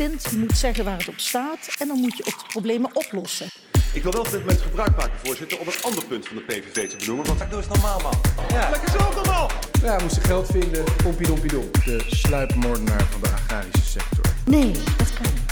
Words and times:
vindt. 0.00 0.30
Je 0.30 0.36
moet 0.36 0.56
zeggen 0.56 0.84
waar 0.84 0.98
het 0.98 1.08
op 1.08 1.18
staat 1.18 1.76
en 1.78 1.88
dan 1.88 1.98
moet 1.98 2.16
je 2.16 2.24
ook 2.26 2.38
de 2.38 2.46
problemen 2.48 2.90
oplossen. 2.92 3.46
Ik 3.92 4.02
wil 4.02 4.12
wel 4.12 4.20
op 4.20 4.30
dit 4.30 4.40
moment 4.40 4.60
gebruik 4.60 4.96
maken, 4.96 5.18
voorzitter, 5.24 5.58
om 5.58 5.66
een 5.66 5.82
ander 5.82 6.04
punt 6.04 6.28
van 6.28 6.36
de 6.36 6.42
PVV 6.42 6.88
te 6.88 6.96
benoemen. 6.96 7.26
Want 7.26 7.50
doe 7.50 7.58
eens 7.58 7.68
normaal, 7.68 8.00
man. 8.00 8.20
Ja. 8.48 8.70
Lekker 8.70 8.90
zelf 8.90 9.14
normaal! 9.14 9.50
Ja, 9.82 9.96
we 9.96 10.02
moesten 10.02 10.22
geld 10.22 10.46
vinden. 10.46 10.84
Pompie 11.02 11.26
dompie 11.26 11.50
dom. 11.50 11.70
De 11.84 12.04
sluipmoordenaar 12.06 13.02
van 13.02 13.20
de 13.20 13.28
agrarische 13.28 13.84
sector. 13.84 14.24
Nee, 14.44 14.72
dat 14.72 15.12
kan 15.14 15.32
niet. 15.32 15.42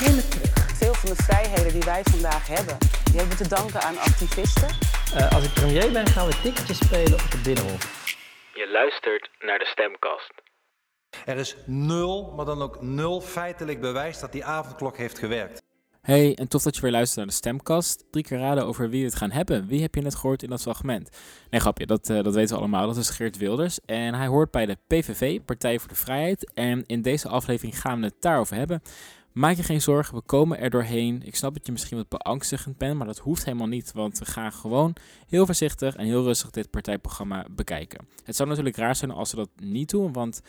Neem 0.00 0.16
het 0.16 0.30
terug. 0.30 0.76
Veel 0.76 0.94
van 0.94 1.08
de 1.08 1.22
vrijheden 1.22 1.72
die 1.72 1.82
wij 1.84 2.02
vandaag 2.10 2.46
hebben, 2.46 2.76
die 3.04 3.16
hebben 3.18 3.36
we 3.36 3.42
te 3.42 3.54
danken 3.54 3.80
aan 3.82 3.98
activisten. 3.98 4.68
Uh, 5.16 5.32
als 5.32 5.44
ik 5.44 5.52
premier 5.52 5.92
ben, 5.92 6.06
gaan 6.06 6.26
we 6.26 6.34
ticketjes 6.42 6.78
spelen 6.78 7.12
op 7.12 7.30
het 7.30 7.42
Binnenhof. 7.42 7.82
Je 8.54 8.68
luistert 8.70 9.30
naar 9.40 9.58
de 9.58 9.66
stemkast. 9.66 10.41
Er 11.24 11.36
is 11.36 11.56
nul, 11.66 12.32
maar 12.36 12.44
dan 12.44 12.62
ook 12.62 12.82
nul 12.82 13.20
feitelijk 13.20 13.80
bewijs 13.80 14.20
dat 14.20 14.32
die 14.32 14.44
avondklok 14.44 14.96
heeft 14.96 15.18
gewerkt. 15.18 15.62
Hey, 16.00 16.34
en 16.34 16.48
tof 16.48 16.62
dat 16.62 16.74
je 16.76 16.82
weer 16.82 16.90
luistert 16.90 17.16
naar 17.16 17.26
de 17.26 17.32
stemkast. 17.32 18.04
Drie 18.10 18.24
keer 18.24 18.38
raden 18.38 18.66
over 18.66 18.90
wie 18.90 19.00
we 19.00 19.08
het 19.08 19.16
gaan 19.16 19.30
hebben. 19.30 19.66
Wie 19.66 19.82
heb 19.82 19.94
je 19.94 20.00
net 20.00 20.14
gehoord 20.14 20.42
in 20.42 20.50
dat 20.50 20.62
fragment? 20.62 21.08
Nee, 21.50 21.60
grapje, 21.60 21.86
dat, 21.86 22.08
uh, 22.08 22.22
dat 22.22 22.34
weten 22.34 22.54
we 22.54 22.60
allemaal. 22.60 22.86
Dat 22.86 22.96
is 22.96 23.10
Geert 23.10 23.36
Wilders. 23.36 23.80
En 23.84 24.14
hij 24.14 24.26
hoort 24.26 24.50
bij 24.50 24.66
de 24.66 24.78
PVV, 24.86 25.40
Partij 25.44 25.78
voor 25.78 25.88
de 25.88 25.94
Vrijheid. 25.94 26.50
En 26.54 26.86
in 26.86 27.02
deze 27.02 27.28
aflevering 27.28 27.80
gaan 27.80 27.98
we 27.98 28.04
het 28.04 28.14
daarover 28.20 28.56
hebben. 28.56 28.82
Maak 29.32 29.56
je 29.56 29.62
geen 29.62 29.80
zorgen, 29.80 30.14
we 30.14 30.20
komen 30.20 30.58
er 30.58 30.70
doorheen. 30.70 31.22
Ik 31.24 31.36
snap 31.36 31.54
dat 31.54 31.66
je 31.66 31.72
misschien 31.72 31.96
wat 31.96 32.08
beangstigend 32.08 32.78
bent, 32.78 32.96
maar 32.96 33.06
dat 33.06 33.18
hoeft 33.18 33.44
helemaal 33.44 33.66
niet. 33.66 33.92
Want 33.92 34.18
we 34.18 34.24
gaan 34.24 34.52
gewoon 34.52 34.94
heel 35.28 35.46
voorzichtig 35.46 35.96
en 35.96 36.04
heel 36.04 36.22
rustig 36.22 36.50
dit 36.50 36.70
partijprogramma 36.70 37.44
bekijken. 37.50 38.06
Het 38.24 38.36
zou 38.36 38.48
natuurlijk 38.48 38.76
raar 38.76 38.96
zijn 38.96 39.10
als 39.10 39.30
ze 39.30 39.36
dat 39.36 39.48
niet 39.60 39.90
doen, 39.90 40.12
want 40.12 40.42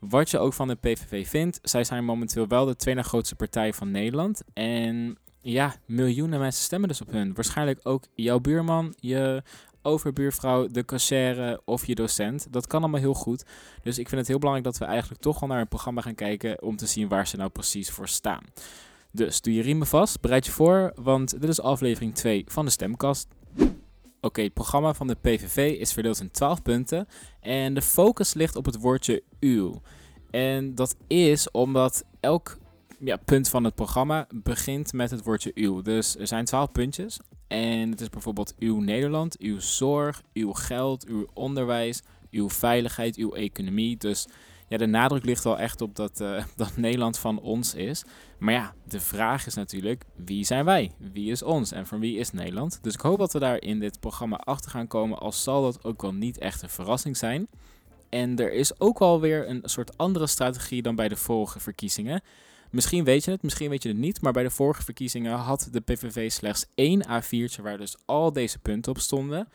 wat 0.00 0.30
je 0.30 0.38
ook 0.38 0.52
van 0.52 0.68
de 0.68 0.74
PVV 0.74 1.28
vindt, 1.28 1.58
zij 1.62 1.84
zijn 1.84 2.04
momenteel 2.04 2.46
wel 2.46 2.64
de 2.64 2.76
tweede 2.76 3.02
grootste 3.02 3.34
partij 3.34 3.72
van 3.72 3.90
Nederland. 3.90 4.42
En 4.52 5.18
ja, 5.40 5.74
miljoenen 5.86 6.40
mensen 6.40 6.62
stemmen 6.62 6.88
dus 6.88 7.00
op 7.00 7.10
hun. 7.10 7.34
Waarschijnlijk 7.34 7.80
ook 7.82 8.04
jouw 8.14 8.38
buurman, 8.38 8.94
je 8.96 9.42
overbuurvrouw, 9.82 10.66
de 10.66 10.84
cashier 10.84 11.60
of 11.64 11.86
je 11.86 11.94
docent. 11.94 12.46
Dat 12.50 12.66
kan 12.66 12.80
allemaal 12.80 13.00
heel 13.00 13.14
goed. 13.14 13.44
Dus 13.82 13.98
ik 13.98 14.08
vind 14.08 14.20
het 14.20 14.28
heel 14.28 14.38
belangrijk 14.38 14.72
dat 14.72 14.78
we 14.78 14.92
eigenlijk 14.92 15.20
toch 15.20 15.40
wel 15.40 15.48
naar 15.48 15.60
een 15.60 15.68
programma 15.68 16.00
gaan 16.00 16.14
kijken 16.14 16.62
om 16.62 16.76
te 16.76 16.86
zien 16.86 17.08
waar 17.08 17.26
ze 17.26 17.36
nou 17.36 17.50
precies 17.50 17.90
voor 17.90 18.08
staan. 18.08 18.42
Dus 19.10 19.40
doe 19.40 19.54
je 19.54 19.62
riemen 19.62 19.86
vast, 19.86 20.20
bereid 20.20 20.46
je 20.46 20.52
voor, 20.52 20.92
want 20.94 21.40
dit 21.40 21.50
is 21.50 21.60
aflevering 21.60 22.14
2 22.14 22.44
van 22.46 22.64
de 22.64 22.70
Stemkast. 22.70 23.28
Oké, 24.20 24.42
het 24.42 24.54
programma 24.54 24.94
van 24.94 25.06
de 25.06 25.16
PVV 25.20 25.76
is 25.80 25.92
verdeeld 25.92 26.20
in 26.20 26.30
12 26.30 26.62
punten 26.62 27.08
en 27.40 27.74
de 27.74 27.82
focus 27.82 28.34
ligt 28.34 28.56
op 28.56 28.64
het 28.64 28.80
woordje 28.80 29.22
uw. 29.40 29.80
En 30.30 30.74
dat 30.74 30.96
is 31.06 31.50
omdat 31.50 32.04
elk 32.20 32.58
ja, 32.98 33.16
punt 33.16 33.48
van 33.48 33.64
het 33.64 33.74
programma 33.74 34.26
begint 34.34 34.92
met 34.92 35.10
het 35.10 35.22
woordje 35.22 35.50
uw. 35.54 35.82
Dus 35.82 36.16
er 36.16 36.26
zijn 36.26 36.44
12 36.44 36.72
puntjes 36.72 37.20
en 37.48 37.90
het 37.90 38.00
is 38.00 38.10
bijvoorbeeld 38.10 38.54
uw 38.58 38.80
Nederland, 38.80 39.38
uw 39.38 39.60
zorg, 39.60 40.22
uw 40.32 40.52
geld, 40.52 41.06
uw 41.06 41.26
onderwijs, 41.34 42.02
uw 42.30 42.50
veiligheid, 42.50 43.16
uw 43.16 43.34
economie. 43.34 43.96
Dus 43.96 44.26
ja, 44.68 44.76
de 44.76 44.86
nadruk 44.86 45.24
ligt 45.24 45.44
wel 45.44 45.58
echt 45.58 45.80
op 45.80 45.94
dat, 45.96 46.20
uh, 46.20 46.44
dat 46.56 46.76
Nederland 46.76 47.18
van 47.18 47.40
ons 47.40 47.74
is. 47.74 48.04
Maar 48.38 48.54
ja, 48.54 48.74
de 48.84 49.00
vraag 49.00 49.46
is 49.46 49.54
natuurlijk, 49.54 50.04
wie 50.16 50.44
zijn 50.44 50.64
wij? 50.64 50.90
Wie 51.12 51.30
is 51.30 51.42
ons 51.42 51.72
en 51.72 51.86
van 51.86 52.00
wie 52.00 52.18
is 52.18 52.32
Nederland? 52.32 52.78
Dus 52.82 52.94
ik 52.94 53.00
hoop 53.00 53.18
dat 53.18 53.32
we 53.32 53.38
daar 53.38 53.62
in 53.62 53.78
dit 53.78 54.00
programma 54.00 54.36
achter 54.36 54.70
gaan 54.70 54.86
komen, 54.86 55.18
al 55.18 55.32
zal 55.32 55.62
dat 55.62 55.84
ook 55.84 56.02
wel 56.02 56.14
niet 56.14 56.38
echt 56.38 56.62
een 56.62 56.68
verrassing 56.68 57.16
zijn. 57.16 57.48
En 58.08 58.36
er 58.36 58.52
is 58.52 58.80
ook 58.80 58.98
wel 58.98 59.20
weer 59.20 59.48
een 59.48 59.60
soort 59.64 59.98
andere 59.98 60.26
strategie 60.26 60.82
dan 60.82 60.94
bij 60.94 61.08
de 61.08 61.16
vorige 61.16 61.60
verkiezingen. 61.60 62.22
Misschien 62.70 63.04
weet 63.04 63.24
je 63.24 63.30
het, 63.30 63.42
misschien 63.42 63.70
weet 63.70 63.82
je 63.82 63.88
het 63.88 63.98
niet, 63.98 64.20
maar 64.20 64.32
bij 64.32 64.42
de 64.42 64.50
vorige 64.50 64.82
verkiezingen 64.82 65.32
had 65.32 65.68
de 65.70 65.80
PVV 65.80 66.30
slechts 66.30 66.66
één 66.74 67.04
A4'tje 67.06 67.62
waar 67.62 67.78
dus 67.78 67.96
al 68.04 68.32
deze 68.32 68.58
punten 68.58 68.92
op 68.92 68.98
stonden. 68.98 69.48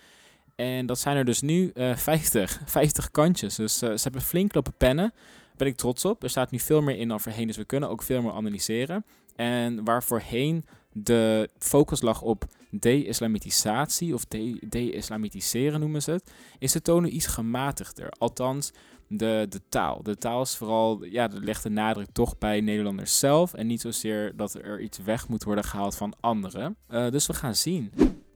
En 0.56 0.86
dat 0.86 1.00
zijn 1.00 1.18
er 1.18 1.26
dus 1.26 1.42
nu 1.42 1.72
uh, 1.74 1.96
50, 1.96 2.62
50 2.66 3.12
kantjes. 3.12 3.56
Dus 3.56 3.84
uh, 3.84 3.90
ze 3.90 4.04
hebben 4.04 4.22
flink 4.22 4.54
lopen 4.54 4.74
pennen. 4.78 5.14
Daar 5.16 5.58
ben 5.58 5.68
ik 5.68 5.76
trots 5.76 6.06
op. 6.06 6.24
Er 6.24 6.30
staat 6.30 6.52
nu 6.52 6.60
veel 6.60 6.82
meer 6.82 6.98
in 6.98 7.08
dan 7.08 7.20
voorheen, 7.20 7.48
dus 7.48 7.58
we 7.58 7.66
kunnen 7.66 7.90
ook 7.90 8.04
veel 8.04 8.22
meer 8.22 8.32
analyseren. 8.32 9.06
En 9.36 9.84
waar 9.84 10.04
voorheen 10.04 10.66
de 10.92 11.50
focus 11.58 12.02
lag 12.02 12.22
op 12.22 12.46
de-islamitisatie 12.70 14.14
of 14.14 14.26
de-islamitiseren 14.60 15.80
noemen 15.80 16.02
ze 16.02 16.12
het, 16.12 16.32
is 16.60 16.72
de 16.72 16.82
toon 16.82 17.06
iets 17.06 17.26
gematigder. 17.26 18.10
Althans, 18.10 18.72
de, 19.08 19.46
de 19.50 19.62
taal. 19.70 20.04
De 20.04 20.18
taal 20.18 20.42
is 20.42 20.56
vooral, 20.56 21.04
ja, 21.04 21.28
dat 21.28 21.44
legt 21.44 21.64
de 21.64 21.70
nadruk 21.70 22.08
toch 22.12 22.38
bij 22.38 22.62
Nederlanders 22.62 23.20
zelf 23.20 23.54
en 23.54 23.68
niet 23.68 23.82
zozeer 23.82 24.36
dat 24.36 24.54
er 24.54 24.82
iets 24.82 24.98
weg 24.98 25.28
moet 25.28 25.44
worden 25.44 25.64
gehaald 25.64 25.96
van 25.96 26.14
anderen. 26.20 26.76
Uh, 26.90 27.10
dus 27.10 27.28
we 27.28 27.34
gaan 27.34 27.56
zien. 27.56 27.92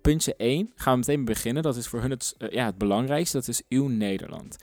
Puntje 0.07 0.35
1 0.35 0.71
gaan 0.75 0.93
we 0.93 0.99
meteen 0.99 1.25
beginnen. 1.25 1.63
Dat 1.63 1.75
is 1.75 1.87
voor 1.87 2.01
hun 2.01 2.09
het, 2.09 2.35
uh, 2.37 2.49
ja, 2.49 2.65
het 2.65 2.77
belangrijkste. 2.77 3.37
Dat 3.37 3.47
is 3.47 3.61
uw 3.69 3.87
Nederland. 3.87 4.57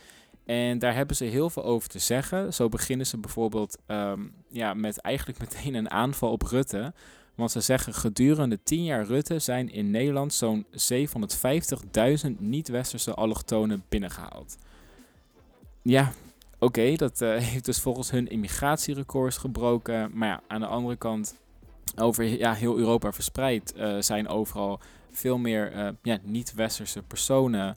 En 0.45 0.79
daar 0.79 0.95
hebben 0.95 1.17
ze 1.17 1.25
heel 1.25 1.51
veel 1.51 1.65
over 1.65 1.89
te 1.89 1.99
zeggen. 1.99 2.55
Zo 2.55 2.69
beginnen 2.69 3.07
ze 3.07 3.19
bijvoorbeeld 3.19 3.79
um, 3.87 4.35
ja, 4.49 4.75
met 4.75 4.99
eigenlijk 4.99 5.39
meteen 5.39 5.75
een 5.75 5.91
aanval 5.91 6.31
op 6.31 6.43
Rutte. 6.43 6.93
Want 7.35 7.51
ze 7.51 7.61
zeggen 7.61 7.95
gedurende 7.95 8.59
10 8.63 8.85
jaar 8.85 9.07
Rutte 9.07 9.39
zijn 9.39 9.73
in 9.73 9.91
Nederland 9.91 10.35
zo'n 10.35 10.67
750.000 12.27 12.31
niet-westerse 12.39 13.15
allochtonen 13.15 13.85
binnengehaald. 13.89 14.57
Ja, 15.83 16.13
oké, 16.59 16.95
dat 16.97 17.21
uh, 17.21 17.37
heeft 17.51 17.65
dus 17.65 17.81
volgens 17.81 18.11
hun 18.11 18.29
immigratierecords 18.29 19.37
gebroken. 19.37 20.11
Maar 20.15 20.29
ja, 20.29 20.41
aan 20.47 20.61
de 20.61 20.67
andere 20.67 20.97
kant, 20.97 21.35
over 21.97 22.25
ja, 22.25 22.55
heel 22.55 22.79
Europa 22.79 23.13
verspreid 23.13 23.75
uh, 23.77 23.97
zijn 24.01 24.29
overal 24.29 24.81
veel 25.17 25.39
meer 25.39 25.77
uh, 25.77 25.89
ja, 26.03 26.19
niet-westerse 26.23 27.03
personen 27.03 27.77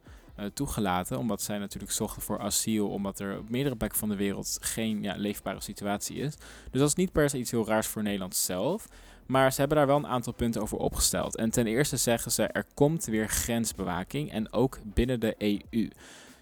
toegelaten. 0.54 1.18
Omdat 1.18 1.42
zij 1.42 1.58
natuurlijk 1.58 1.94
zochten 1.94 2.22
voor 2.22 2.40
asiel, 2.40 2.90
omdat 2.90 3.20
er 3.20 3.38
op 3.38 3.50
meerdere 3.50 3.76
plekken 3.76 4.00
van 4.00 4.10
de 4.10 4.16
wereld 4.16 4.58
geen 4.62 5.04
ja, 5.04 5.14
leefbare 5.16 5.62
situatie 5.62 6.16
is. 6.16 6.36
Dus 6.72 6.80
dat 6.80 6.88
is 6.88 6.96
niet 6.96 7.12
per 7.12 7.30
se 7.30 7.38
iets 7.38 7.52
heel 7.52 7.68
raars 7.68 7.88
voor 7.88 8.04
Nederland 8.04 8.36
zelf. 8.36 8.88
Maar 9.28 9.52
ze 9.52 9.60
hebben 9.60 9.78
daar 9.78 9.88
wel 9.88 9.98
een 9.98 10.08
aantal 10.08 10.34
punten 10.34 10.62
over 10.62 10.78
opgesteld. 10.78 11.36
En 11.36 11.50
ten 11.50 11.68
eerste 11.68 11.98
zeggen 11.98 12.32
ze 12.32 12.44
er 12.44 12.66
komt 12.74 13.06
weer 13.06 13.30
grensbewaking 13.30 14.32
en 14.32 14.54
ook 14.54 14.80
binnen 14.84 15.20
de 15.20 15.36
EU. 15.38 15.90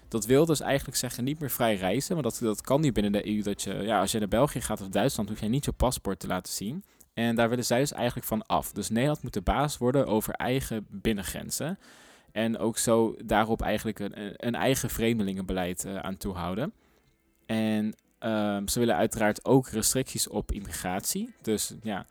Dat 0.08 0.26
wil 0.26 0.46
dus 0.46 0.60
eigenlijk 0.60 0.98
zeggen 0.98 1.24
niet 1.24 1.40
meer 1.40 1.50
vrij 1.50 1.76
reizen. 1.76 2.22
Dat, 2.22 2.38
dat 2.40 2.60
kan 2.60 2.80
niet 2.80 2.92
binnen 2.92 3.12
de 3.12 3.28
EU. 3.28 3.42
Dat 3.42 3.62
je, 3.62 3.74
ja, 3.74 4.00
als 4.00 4.12
je 4.12 4.18
naar 4.18 4.28
België 4.28 4.60
gaat 4.60 4.80
of 4.80 4.88
Duitsland, 4.88 5.28
hoef 5.28 5.40
je 5.40 5.48
niet 5.48 5.64
je 5.64 5.72
paspoort 5.72 6.18
te 6.18 6.26
laten 6.26 6.52
zien. 6.52 6.84
En 7.16 7.34
daar 7.34 7.48
willen 7.48 7.64
zij 7.64 7.78
dus 7.78 7.92
eigenlijk 7.92 8.26
van 8.26 8.46
af. 8.46 8.72
Dus 8.72 8.88
Nederland 8.88 9.22
moet 9.22 9.32
de 9.32 9.40
baas 9.40 9.78
worden 9.78 10.06
over 10.06 10.32
eigen 10.34 10.86
binnengrenzen. 10.90 11.78
En 12.32 12.58
ook 12.58 12.78
zo 12.78 13.16
daarop 13.24 13.62
eigenlijk 13.62 13.98
een, 13.98 14.34
een 14.46 14.54
eigen 14.54 14.90
vreemdelingenbeleid 14.90 15.84
uh, 15.84 15.96
aan 15.96 16.16
toehouden. 16.16 16.72
En 17.46 17.86
uh, 18.20 18.58
ze 18.66 18.78
willen 18.78 18.96
uiteraard 18.96 19.44
ook 19.44 19.68
restricties 19.68 20.28
op 20.28 20.52
immigratie. 20.52 21.34
Dus 21.42 21.74
ja, 21.82 22.06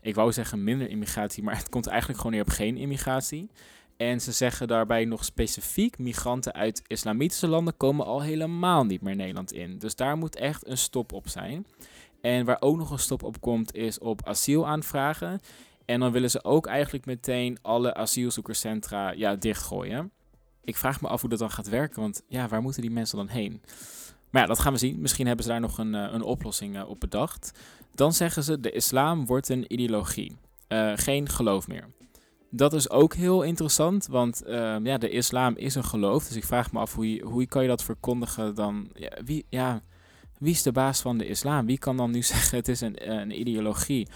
ik 0.00 0.14
wou 0.14 0.32
zeggen 0.32 0.64
minder 0.64 0.88
immigratie, 0.88 1.42
maar 1.42 1.56
het 1.62 1.68
komt 1.68 1.86
eigenlijk 1.86 2.18
gewoon 2.18 2.34
neer 2.34 2.44
op 2.44 2.52
geen 2.52 2.76
immigratie. 2.76 3.50
En 3.96 4.20
ze 4.20 4.32
zeggen 4.32 4.68
daarbij 4.68 5.04
nog 5.04 5.24
specifiek: 5.24 5.98
migranten 5.98 6.52
uit 6.52 6.82
islamitische 6.86 7.48
landen 7.48 7.76
komen 7.76 8.06
al 8.06 8.22
helemaal 8.22 8.84
niet 8.84 9.00
meer 9.00 9.16
Nederland 9.16 9.52
in. 9.52 9.78
Dus 9.78 9.94
daar 9.94 10.16
moet 10.16 10.36
echt 10.36 10.66
een 10.66 10.78
stop 10.78 11.12
op 11.12 11.28
zijn. 11.28 11.66
En 12.20 12.44
waar 12.44 12.56
ook 12.60 12.76
nog 12.76 12.90
een 12.90 12.98
stop 12.98 13.22
op 13.22 13.40
komt, 13.40 13.74
is 13.74 13.98
op 13.98 14.26
asielaanvragen. 14.26 15.40
En 15.84 16.00
dan 16.00 16.12
willen 16.12 16.30
ze 16.30 16.44
ook 16.44 16.66
eigenlijk 16.66 17.06
meteen 17.06 17.58
alle 17.62 17.94
asielzoekerscentra 17.94 19.10
ja, 19.10 19.36
dichtgooien. 19.36 20.10
Ik 20.64 20.76
vraag 20.76 21.00
me 21.00 21.08
af 21.08 21.20
hoe 21.20 21.30
dat 21.30 21.38
dan 21.38 21.50
gaat 21.50 21.68
werken, 21.68 22.00
want 22.00 22.22
ja, 22.28 22.48
waar 22.48 22.62
moeten 22.62 22.82
die 22.82 22.90
mensen 22.90 23.16
dan 23.16 23.28
heen? 23.28 23.62
Maar 24.30 24.42
ja, 24.42 24.48
dat 24.48 24.58
gaan 24.58 24.72
we 24.72 24.78
zien. 24.78 25.00
Misschien 25.00 25.26
hebben 25.26 25.44
ze 25.44 25.50
daar 25.50 25.60
nog 25.60 25.78
een, 25.78 25.92
een 25.92 26.22
oplossing 26.22 26.82
op 26.82 27.00
bedacht. 27.00 27.52
Dan 27.94 28.12
zeggen 28.12 28.42
ze: 28.42 28.60
de 28.60 28.70
islam 28.70 29.26
wordt 29.26 29.48
een 29.48 29.72
ideologie. 29.72 30.36
Uh, 30.68 30.92
geen 30.94 31.28
geloof 31.28 31.68
meer. 31.68 31.88
Dat 32.50 32.72
is 32.72 32.90
ook 32.90 33.14
heel 33.14 33.42
interessant, 33.42 34.06
want 34.06 34.42
uh, 34.46 34.76
ja, 34.82 34.98
de 34.98 35.10
islam 35.10 35.56
is 35.56 35.74
een 35.74 35.84
geloof. 35.84 36.26
Dus 36.26 36.36
ik 36.36 36.44
vraag 36.44 36.72
me 36.72 36.78
af 36.78 36.94
hoe, 36.94 37.22
hoe 37.24 37.46
kan 37.46 37.62
je 37.62 37.68
dat 37.68 37.84
verkondigen 37.84 38.54
dan? 38.54 38.90
Ja 38.94 39.10
wie, 39.24 39.44
ja, 39.48 39.82
wie 40.40 40.52
is 40.52 40.62
de 40.62 40.72
baas 40.72 41.00
van 41.00 41.18
de 41.18 41.26
islam? 41.26 41.66
Wie 41.66 41.78
kan 41.78 41.96
dan 41.96 42.10
nu 42.10 42.22
zeggen 42.32 42.58
het 42.58 42.68
is 42.68 42.80
een, 42.80 43.10
een 43.10 43.40
ideologie? 43.40 44.08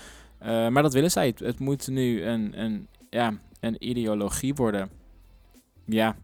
Uh, 0.42 0.68
maar 0.68 0.82
dat 0.82 0.92
willen 0.92 1.10
zij. 1.10 1.34
Het, 1.36 1.58
moet 1.58 1.88
nu 1.88 2.24
een, 2.24 2.60
een, 2.60 2.88
ja, 3.10 3.38
een 3.60 3.88
ideologie 3.88 4.54
worden. 4.54 4.90
Ja, 5.86 6.16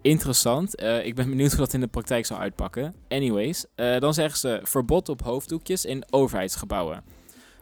interessant. 0.00 0.82
Uh, 0.82 1.06
ik 1.06 1.14
ben 1.14 1.28
benieuwd 1.28 1.50
hoe 1.50 1.58
dat 1.58 1.72
in 1.72 1.80
de 1.80 1.86
praktijk 1.86 2.26
zal 2.26 2.38
uitpakken. 2.38 2.94
Anyways, 3.08 3.66
uh, 3.76 3.98
dan 3.98 4.14
zeggen 4.14 4.38
ze 4.38 4.60
verbod 4.62 5.08
op 5.08 5.22
hoofddoekjes 5.22 5.84
in 5.84 6.04
overheidsgebouwen. 6.10 7.04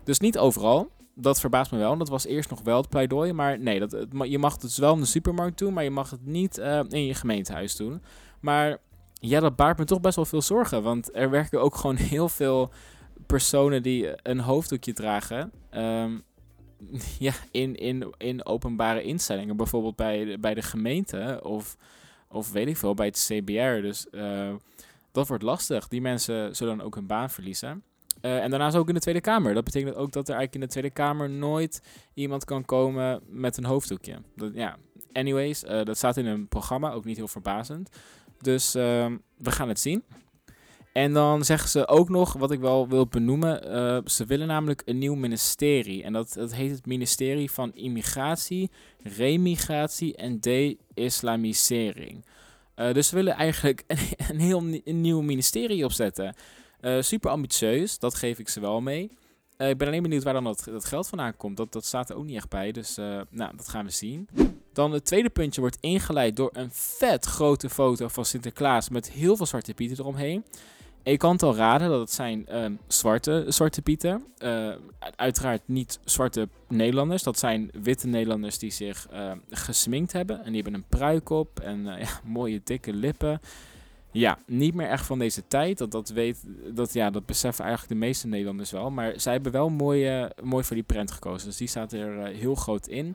Dus 0.05 0.19
niet 0.19 0.39
overal. 0.39 0.91
Dat 1.15 1.41
verbaast 1.41 1.73
me 1.73 1.79
wel. 1.79 1.97
Dat 1.97 2.09
was 2.09 2.27
eerst 2.27 2.51
nog 2.51 2.63
wel 2.63 2.77
het 2.77 2.89
pleidooi. 2.89 3.33
Maar 3.33 3.59
nee, 3.59 3.79
dat, 3.79 4.07
je 4.23 4.39
mag 4.39 4.53
het 4.53 4.61
dus 4.61 4.79
wel 4.79 4.95
in 4.95 5.01
de 5.01 5.07
supermarkt 5.07 5.59
doen, 5.59 5.73
maar 5.73 5.85
je 5.85 5.91
mag 5.91 6.11
het 6.11 6.27
niet 6.27 6.59
in 6.89 7.07
je 7.07 7.15
gemeentehuis 7.15 7.77
doen. 7.77 8.03
Maar 8.41 8.79
ja, 9.21 9.41
dat 9.41 9.57
baart 9.57 9.79
me 9.79 9.85
toch 9.85 10.01
best 10.01 10.17
wel 10.17 10.25
veel 10.25 10.43
zorgen. 10.43 10.83
Want 10.83 11.17
er 11.17 11.31
werken 11.31 11.61
ook 11.61 11.75
gewoon 11.75 11.97
heel 12.15 12.29
veel 12.29 12.71
personen 13.27 13.83
die 13.83 14.29
een 14.29 14.41
hoofddoekje 14.41 14.93
dragen. 14.93 15.53
ehm, 15.71 16.19
ja, 17.19 17.33
in, 17.51 17.77
in, 17.77 18.15
in 18.19 18.47
openbare 18.47 19.03
instellingen. 19.03 19.57
Bijvoorbeeld 19.57 19.97
bij, 19.97 20.41
bij 20.41 20.55
de 20.55 20.63
gemeente 20.63 21.41
of, 21.43 21.77
of 22.29 22.53
weet 22.53 22.69
ik 22.69 22.77
veel, 22.77 22.95
bij 22.95 23.07
het 23.07 23.29
CBR. 23.29 23.83
Dus 23.83 24.11
eh, 24.11 24.55
dat 25.13 25.29
wordt 25.29 25.43
lastig. 25.43 25.89
Die 25.89 26.01
mensen 26.01 26.57
zullen 26.57 26.77
dan 26.77 26.87
ook 26.87 26.95
hun 26.95 27.07
baan 27.07 27.31
verliezen. 27.31 27.83
Eh, 28.21 28.43
en 28.43 28.51
daarnaast 28.51 28.77
ook 28.77 28.89
in 28.89 28.95
de 28.95 29.01
Tweede 29.01 29.21
Kamer. 29.21 29.55
Dat 29.55 29.65
betekent 29.65 29.95
ook 29.95 30.13
dat 30.13 30.29
er 30.29 30.35
eigenlijk 30.35 30.55
in 30.55 30.61
de 30.61 30.67
Tweede 30.67 30.91
Kamer 30.91 31.31
nooit 31.31 31.83
iemand 32.15 32.45
kan 32.45 32.65
komen 32.65 33.21
met 33.29 33.57
een 33.57 33.65
hoofddoekje. 33.65 34.23
Dat, 34.37 34.55
ja, 34.55 34.77
anyways, 35.13 35.65
eh, 35.65 35.85
dat 35.85 35.97
staat 35.97 36.17
in 36.17 36.27
een 36.27 36.49
programma, 36.49 36.93
ook 36.93 37.05
niet 37.05 37.17
heel 37.17 37.29
verbazend. 37.29 37.97
Dus 38.41 38.75
ehm, 38.75 39.17
we 39.37 39.51
gaan 39.51 39.69
het 39.69 39.81
zien. 39.81 40.05
En 40.93 41.13
dan 41.13 41.45
zeggen 41.45 41.69
ze 41.69 41.89
ook 41.89 42.09
nog, 42.09 42.33
wat 42.33 42.51
ik 42.51 42.61
wel 42.61 42.89
wil 42.89 43.07
benoemen, 43.07 43.73
eh, 43.73 43.99
ze 44.05 44.25
willen 44.25 44.47
namelijk 44.47 44.83
een 44.85 44.99
nieuw 44.99 45.15
ministerie. 45.15 46.03
En 46.03 46.13
dat, 46.13 46.33
dat 46.33 46.55
heet 46.55 46.71
het 46.71 46.87
ministerie 46.87 47.51
van 47.51 47.75
Immigratie, 47.75 48.71
Remigratie 49.03 50.17
en 50.17 50.41
De-Islamisering. 50.41 52.25
Eh, 52.75 52.93
dus 52.93 53.09
ze 53.09 53.15
willen 53.15 53.35
eigenlijk 53.35 53.85
een, 54.29 54.41
heel 54.47 54.59
een 54.85 55.01
nieuw 55.01 55.21
ministerie 55.21 55.85
opzetten. 55.85 56.35
Eh, 56.81 57.01
super 57.01 57.31
ambitieus, 57.31 57.99
dat 57.99 58.15
geef 58.15 58.39
ik 58.39 58.49
ze 58.49 58.61
wel 58.61 58.81
mee. 58.81 59.11
Ik 59.57 59.79
ben 59.79 59.87
alleen 59.87 60.03
benieuwd 60.03 60.23
waar 60.23 60.33
dan 60.33 60.45
dat, 60.45 60.63
dat 60.65 60.85
geld 60.85 61.09
vandaan 61.09 61.37
komt. 61.37 61.57
Dat, 61.57 61.73
dat 61.73 61.85
staat 61.85 62.11
er 62.11 62.17
ook 62.17 62.25
niet 62.25 62.37
echt 62.37 62.49
bij, 62.49 62.73
dus 62.73 62.97
nou, 63.31 63.57
dat 63.57 63.69
gaan 63.69 63.85
we 63.85 63.91
zien. 63.91 64.29
Dan 64.73 64.93
het 64.93 65.05
tweede 65.05 65.31
puntje 65.31 65.61
wordt 65.61 65.79
ingeleid 65.81 66.37
door 66.37 66.51
een 66.53 66.71
vet 66.73 67.25
grote 67.25 67.71
foto 67.71 68.09
van 68.09 68.25
Sinterklaas 68.25 68.89
met 68.89 69.11
heel 69.11 69.37
veel 69.37 69.47
zwarte 69.47 69.75
pieten 69.75 69.99
eromheen. 69.99 70.45
En 71.03 71.13
je 71.13 71.19
kan 71.19 71.33
het 71.33 71.43
al 71.43 71.57
raden 71.57 71.89
dat 71.89 72.01
het 72.01 72.13
zijn 72.13 72.47
ehm, 72.47 72.73
zwarte, 72.87 73.45
zwarte 73.49 73.83
pieten. 73.83 74.25
Eh, 74.39 74.71
uiteraard 75.17 75.63
niet 75.65 75.99
zwarte 76.05 76.49
Nederlanders. 76.69 77.23
Dat 77.23 77.39
zijn 77.39 77.71
witte 77.83 78.07
Nederlanders 78.07 78.59
die 78.59 78.71
zich 78.71 79.07
ehm, 79.11 79.39
gesminkt 79.51 80.13
hebben. 80.13 80.45
En 80.45 80.53
die 80.53 80.63
hebben 80.63 80.75
een 80.75 80.89
pruik 80.89 81.31
op 81.31 81.61
en 81.61 81.89
eh, 81.89 82.01
ja, 82.07 82.21
mooie 82.25 82.61
dikke 82.65 82.93
lippen. 82.93 83.41
Ja, 84.13 84.39
niet 84.47 84.75
meer 84.75 84.89
echt 84.89 85.07
van 85.07 85.19
deze 85.19 85.43
tijd. 85.49 85.79
Dat, 85.79 85.91
dat, 85.91 86.09
weet, 86.09 86.45
dat, 86.75 86.93
ja, 86.93 87.11
dat 87.11 87.27
beseffen 87.27 87.65
eigenlijk 87.65 87.93
de 87.93 88.07
meeste 88.07 88.27
Nederlanders 88.27 88.71
wel. 88.71 88.91
Maar 88.91 89.13
zij 89.17 89.33
hebben 89.33 89.53
wel 89.53 89.69
mooi, 89.69 90.07
eh, 90.07 90.25
mooi 90.43 90.65
voor 90.65 90.77
die 90.77 90.85
prent 90.85 91.11
gekozen. 91.11 91.49
Dus 91.49 91.57
die 91.57 91.69
staat 91.69 91.93
er 91.93 92.19
eh, 92.19 92.39
heel 92.39 92.55
groot 92.55 92.87
in. 92.87 93.15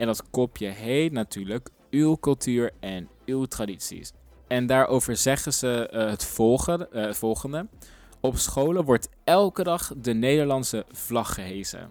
En 0.00 0.06
dat 0.06 0.30
kopje 0.30 0.66
heet 0.68 1.12
natuurlijk 1.12 1.68
uw 1.90 2.16
cultuur 2.16 2.70
en 2.80 3.08
uw 3.24 3.44
tradities. 3.44 4.12
En 4.48 4.66
daarover 4.66 5.16
zeggen 5.16 5.52
ze 5.52 5.88
eh, 5.88 6.10
het, 6.10 6.24
volgende, 6.24 6.88
eh, 6.88 7.12
volgende. 7.12 7.68
Op 8.20 8.36
scholen 8.36 8.84
wordt 8.84 9.08
elke 9.24 9.62
dag 9.62 9.92
de 9.96 10.12
Nederlandse 10.12 10.84
vlag 10.92 11.34
gehezen. 11.34 11.90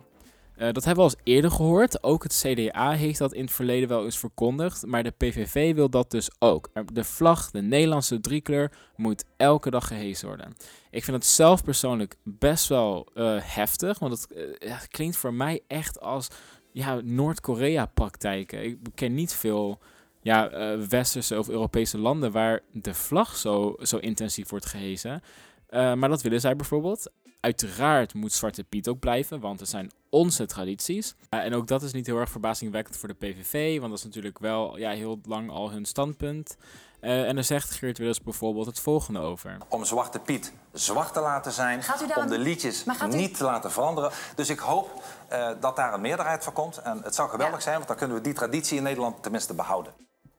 Eh, 0.55 0.71
dat 0.71 0.85
hebben 0.85 1.05
we 1.05 1.09
al 1.09 1.15
eens 1.17 1.33
eerder 1.33 1.51
gehoord. 1.51 2.03
Ook 2.03 2.23
het 2.23 2.43
CDA 2.45 2.91
heeft 2.91 3.19
dat 3.19 3.33
in 3.33 3.43
het 3.43 3.51
verleden 3.53 3.89
wel 3.89 4.05
eens 4.05 4.19
verkondigd. 4.19 4.85
Maar 4.85 5.03
de 5.03 5.13
PVV 5.17 5.75
wil 5.75 5.89
dat 5.89 6.11
dus 6.11 6.29
ook. 6.39 6.69
De 6.93 7.03
vlag, 7.03 7.51
de 7.51 7.61
Nederlandse 7.61 8.19
driekleur, 8.19 8.71
moet 8.95 9.25
elke 9.37 9.69
dag 9.69 9.87
gehezen 9.87 10.27
worden. 10.27 10.55
Ik 10.91 11.03
vind 11.03 11.17
het 11.17 11.25
zelf 11.25 11.63
persoonlijk 11.63 12.15
best 12.23 12.67
wel 12.67 13.07
heftig. 13.41 13.99
Want 13.99 14.27
het 14.59 14.87
klinkt 14.87 15.17
voor 15.17 15.33
mij 15.33 15.61
echt 15.67 15.99
als 15.99 16.27
ja, 16.71 17.01
Noord-Korea-praktijken. 17.03 18.63
Ik 18.63 18.77
ken 18.95 19.13
niet 19.13 19.33
veel 19.33 19.79
ja, 20.21 20.49
eh, 20.49 20.79
westerse 20.79 21.37
of 21.39 21.49
Europese 21.49 21.97
landen 21.97 22.31
waar 22.31 22.61
de 22.71 22.93
vlag 22.93 23.35
zo, 23.35 23.75
zo 23.81 23.97
intensief 23.97 24.49
wordt 24.49 24.65
gehezen. 24.65 25.21
Eh, 25.67 25.93
maar 25.93 26.09
dat 26.09 26.21
willen 26.21 26.41
zij 26.41 26.55
bijvoorbeeld. 26.55 27.11
Uiteraard 27.39 28.13
moet 28.13 28.33
Zwarte 28.33 28.63
Piet 28.63 28.87
ook 28.87 28.99
blijven, 28.99 29.39
want 29.39 29.59
het 29.59 29.69
zijn 29.69 29.91
onze 30.09 30.45
tradities. 30.45 31.15
Eh, 31.29 31.39
en 31.39 31.53
ook 31.53 31.67
dat 31.67 31.83
is 31.83 31.91
niet 31.91 32.05
heel 32.05 32.17
erg 32.17 32.29
verbazingwekkend 32.29 32.97
voor 32.97 33.07
de 33.07 33.13
PVV, 33.13 33.77
want 33.77 33.89
dat 33.89 33.99
is 33.99 34.05
natuurlijk 34.05 34.39
wel 34.39 34.77
ja, 34.77 34.91
heel 34.91 35.19
lang 35.23 35.49
al 35.49 35.71
hun 35.71 35.85
standpunt. 35.85 36.57
Eh, 36.99 37.27
en 37.27 37.35
daar 37.35 37.43
zegt 37.43 37.71
Geert 37.71 37.97
Wilders 37.97 38.21
bijvoorbeeld 38.21 38.65
het 38.65 38.79
volgende 38.79 39.19
over. 39.19 39.57
om 39.69 39.85
Zwarte 39.85 40.19
Piet 40.19 40.53
zwart 40.73 41.13
te 41.13 41.19
laten 41.19 41.51
zijn. 41.51 41.83
Gaat 41.83 42.01
u 42.01 42.07
daar 42.07 42.17
om 42.17 42.27
de 42.27 42.37
liedjes 42.39 42.83
Maar 42.83 42.95
gaat 42.95 43.13
u- 43.13 43.17
niet 43.17 43.37
te 43.37 43.43
laten 43.43 43.71
veranderen. 43.71 44.11
Dus 44.35 44.49
ik 44.49 44.59
hoop 44.59 45.03
eh, 45.27 45.49
dat 45.59 45.75
daar 45.75 45.93
een 45.93 46.01
meerderheid 46.01 46.43
voor 46.43 46.53
komt. 46.53 46.77
En 46.77 47.01
het 47.03 47.15
zou 47.15 47.29
geweldig 47.29 47.55
Ja. 47.57 47.61
zijn, 47.61 47.75
want 47.75 47.87
dan 47.87 47.97
kunnen 47.97 48.15
we 48.17 48.21
die 48.23 48.33
traditie 48.33 48.77
in 48.77 48.83
Nederland 48.83 49.23
tenminste 49.23 49.53
behouden. 49.53 49.93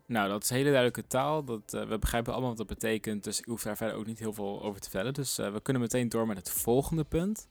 Nou, 0.07 0.29
dat 0.29 0.43
is 0.43 0.51
hele 0.51 0.65
duidelijke 0.71 1.07
taal. 1.07 1.45
Dat, 1.45 1.61
eh, 1.75 1.83
we 1.89 1.99
begrijpen 1.99 2.33
allemaal 2.33 2.49
wat 2.57 2.59
dat 2.59 2.79
betekent, 2.79 3.25
dus 3.25 3.39
ik 3.39 3.45
hoef 3.45 3.63
daar 3.63 3.77
verder 3.77 3.97
ook 3.97 4.07
niet 4.07 4.19
heel 4.19 4.33
veel 4.33 4.63
over 4.63 4.81
te 4.81 4.89
vertellen. 4.91 5.15
Dus 5.15 5.37
we 5.37 5.61
kunnen 5.63 5.83
meteen 5.83 6.09
door 6.09 6.27
met 6.27 6.37
het 6.37 6.51
volgende 6.51 7.05
punt. 7.05 7.49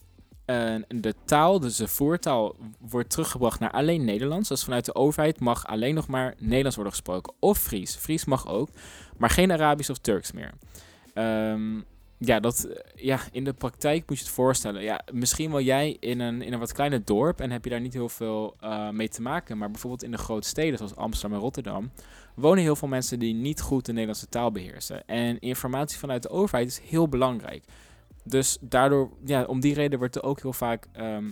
De 0.88 1.13
taal, 1.25 1.60
dus 1.60 1.75
de 1.75 1.88
voertaal, 1.88 2.56
wordt 2.80 3.10
teruggebracht 3.10 3.60
naar 3.60 3.72
alleen 3.72 4.06
Nederlands. 4.06 4.50
Dus 4.50 4.63
vanuit 4.63 4.86
de 4.86 4.96
overheid 4.96 5.40
mag 5.40 5.68
alleen 5.68 5.96
nog 5.96 6.07
maar 6.07 6.36
Nederlands 6.38 6.75
worden 6.75 6.94
gesproken. 6.94 7.34
Of 7.40 7.57
Fries. 7.57 7.96
Fries 7.96 8.25
mag 8.25 8.48
ook, 8.48 8.69
maar 9.18 9.30
geen 9.30 9.51
Arabisch 9.51 9.90
of 9.90 9.98
Turks 9.98 10.31
meer. 10.31 10.54
Ehm, 11.13 11.80
ja, 12.18 12.40
dat, 12.40 12.68
ja, 12.96 13.19
in 13.31 13.44
de 13.44 13.54
praktijk 13.54 14.10
moet 14.10 14.18
je 14.18 14.24
het 14.24 14.34
voorstellen. 14.34 14.81
Ja, 14.81 15.01
misschien 15.12 15.51
wel 15.51 15.62
jij 15.62 15.98
in 16.00 16.19
een, 16.19 16.42
in 16.42 16.54
een 16.54 16.60
wat 16.60 16.74
kleiner 16.74 17.06
dorp 17.06 17.40
en 17.40 17.52
heb 17.52 17.63
je 17.63 17.69
daar 17.69 17.81
niet 17.81 17.94
heel 17.94 18.10
veel 18.10 18.56
eh, 18.60 18.90
mee 18.90 19.10
te 19.10 19.22
maken. 19.22 19.57
Maar 19.57 19.72
bijvoorbeeld 19.72 20.04
in 20.04 20.12
de 20.12 20.18
grote 20.18 20.48
steden 20.48 20.78
zoals 20.78 20.95
Amsterdam 20.95 21.38
en 21.38 21.44
Rotterdam 21.44 21.92
wonen 22.36 22.63
heel 22.63 22.75
veel 22.75 22.88
mensen 22.88 23.19
die 23.19 23.34
niet 23.34 23.62
goed 23.62 23.86
de 23.86 23.92
Nederlandse 23.92 24.30
taal 24.30 24.52
beheersen. 24.52 25.07
En 25.07 25.40
informatie 25.40 25.98
vanuit 25.98 26.24
de 26.24 26.30
overheid 26.30 26.68
is 26.68 26.80
heel 26.80 27.07
belangrijk. 27.07 27.63
Dus 28.24 28.57
daardoor, 28.62 29.10
ja, 29.25 29.44
om 29.44 29.60
die 29.60 29.74
reden 29.74 30.00
wordt 30.00 30.16
er 30.16 30.24
ook 30.24 30.42
heel 30.42 30.54
vaak 30.54 30.88
ehm, 30.92 31.31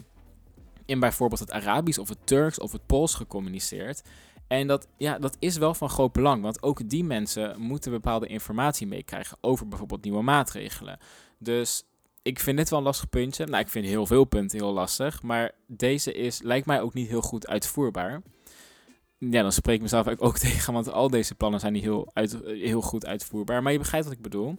in 0.85 0.99
bijvoorbeeld 0.99 1.39
het 1.39 1.51
Arabisch 1.51 1.99
of 1.99 2.09
het 2.09 2.17
Turks 2.23 2.59
of 2.59 2.71
het 2.71 2.85
Pools 2.85 3.13
gecommuniceerd. 3.13 4.01
En 4.47 4.67
dat, 4.67 4.87
ja, 4.97 5.19
dat 5.19 5.35
is 5.39 5.57
wel 5.57 5.73
van 5.73 5.89
groot 5.89 6.11
belang, 6.11 6.41
want 6.41 6.63
ook 6.63 6.89
die 6.89 7.03
mensen 7.03 7.61
moeten 7.61 7.91
bepaalde 7.91 8.27
informatie 8.27 8.87
meekrijgen 8.87 9.37
over 9.41 9.67
bijvoorbeeld 9.67 10.03
nieuwe 10.03 10.21
maatregelen. 10.21 10.99
Dus 11.37 11.83
ik 12.21 12.39
vind 12.39 12.57
dit 12.57 12.69
wel 12.69 12.79
een 12.79 12.85
lastig 12.85 13.09
puntje. 13.09 13.45
Nou, 13.45 13.63
ik 13.63 13.69
vind 13.69 13.85
heel 13.85 14.05
veel 14.05 14.25
punten 14.25 14.59
heel 14.59 14.73
lastig, 14.73 15.23
maar 15.23 15.51
deze 15.67 16.13
is, 16.13 16.41
lijkt 16.41 16.65
mij 16.65 16.81
ook 16.81 16.93
niet 16.93 17.07
heel 17.07 17.21
goed 17.21 17.47
uitvoerbaar. 17.47 18.21
Ja, 19.17 19.41
dan 19.41 19.51
spreek 19.51 19.75
ik 19.75 19.81
mezelf 19.81 20.07
ook 20.17 20.37
tegen, 20.47 20.73
want 20.73 20.91
al 20.91 21.09
deze 21.09 21.35
plannen 21.35 21.59
zijn 21.59 21.73
niet 21.73 21.83
heel, 21.83 22.11
heel 22.43 22.81
goed 22.81 23.05
uitvoerbaar. 23.05 23.63
Maar 23.63 23.71
je 23.71 23.77
begrijpt 23.77 24.07
wat 24.07 24.15
ik 24.15 24.21
bedoel. 24.21 24.55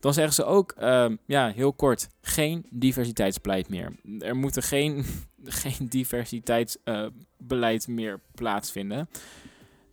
Dan 0.00 0.14
zeggen 0.14 0.34
ze 0.34 0.44
ook, 0.44 0.72
ehm, 0.72 1.16
ja, 1.26 1.52
heel 1.52 1.72
kort, 1.72 2.08
geen 2.20 2.66
diversiteitsbeleid 2.70 3.68
meer. 3.68 3.92
Er 4.18 4.36
moet 4.36 4.56
er 4.56 4.62
geen, 4.62 5.04
geen 5.44 5.88
diversiteitsbeleid 5.88 7.88
meer 7.88 8.20
plaatsvinden. 8.34 9.08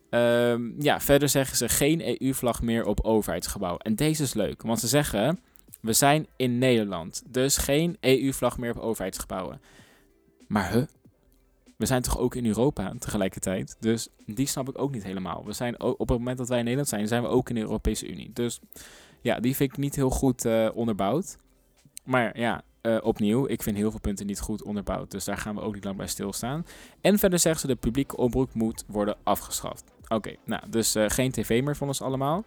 Ehm, 0.10 0.82
ja, 0.82 1.00
verder 1.00 1.30
zeggen 1.30 1.58
ze 1.58 1.70
geen 1.70 2.22
EU-vlag 2.22 2.62
meer 2.62 2.86
op 2.86 3.02
overheidsgebouw. 3.02 3.78
En 3.78 3.96
deze 3.96 4.24
is 4.24 4.34
leuk, 4.34 4.62
want 4.62 4.80
ze 4.80 4.88
zeggen, 4.88 5.40
we 5.82 5.94
zijn 5.94 6.28
in 6.36 6.58
Nederland, 6.58 7.24
dus 7.26 7.58
geen 7.58 7.98
EU-vlag 8.00 8.58
meer 8.58 8.76
op 8.76 8.82
overheidsgebouwen. 8.82 9.62
Maar 10.48 10.72
huh? 10.72 10.84
We 11.78 11.86
zijn 11.86 12.02
toch 12.02 12.18
ook 12.18 12.36
in 12.36 12.46
Europa 12.46 12.94
tegelijkertijd. 13.00 13.78
Dus 13.80 14.08
die 14.26 14.48
snap 14.48 14.70
ik 14.70 14.82
ook 14.82 14.92
niet 14.92 15.04
helemaal. 15.04 15.46
We 15.46 15.54
zijn 15.54 15.80
ook, 15.80 16.00
op 16.00 16.10
het 16.10 16.18
moment 16.18 16.38
dat 16.38 16.48
wij 16.48 16.58
in 16.58 16.64
Nederland 16.64 16.90
zijn, 16.90 17.08
zijn 17.08 17.22
we 17.22 17.28
ook 17.28 17.50
in 17.50 17.56
de 17.56 17.62
Europese 17.62 18.08
Unie. 18.08 18.32
Dus 18.34 18.60
ja, 19.28 19.40
die 19.40 19.56
vind 19.56 19.72
ik 19.72 19.78
niet 19.78 19.96
heel 19.96 20.10
goed 20.10 20.46
eh, 20.46 20.70
onderbouwd. 20.74 21.38
Maar 22.04 22.40
ja, 22.40 22.64
eh, 22.82 22.98
opnieuw, 23.02 23.48
ik 23.48 23.64
vind 23.64 23.78
heel 23.78 23.92
veel 23.92 24.00
punten 24.00 24.26
niet 24.26 24.40
goed 24.40 24.64
onderbouwd. 24.64 25.12
Dus 25.12 25.26
daar 25.26 25.38
gaan 25.38 25.56
we 25.56 25.62
ook 25.62 25.74
niet 25.74 25.84
lang 25.84 25.98
bij 25.98 26.08
stilstaan. 26.08 26.66
En 27.02 27.20
verder 27.20 27.40
zeggen 27.40 27.62
ze 27.62 27.68
de 27.68 27.76
publieke 27.76 28.18
omroep 28.18 28.54
moet 28.54 28.84
worden 28.88 29.18
afgeschaft. 29.24 29.84
Oké, 30.08 30.36
nou, 30.46 30.70
dus 30.70 30.96
eh, 30.96 31.06
geen 31.08 31.32
tv 31.32 31.64
meer 31.64 31.76
van 31.76 31.88
ons 31.88 32.02
allemaal. 32.02 32.46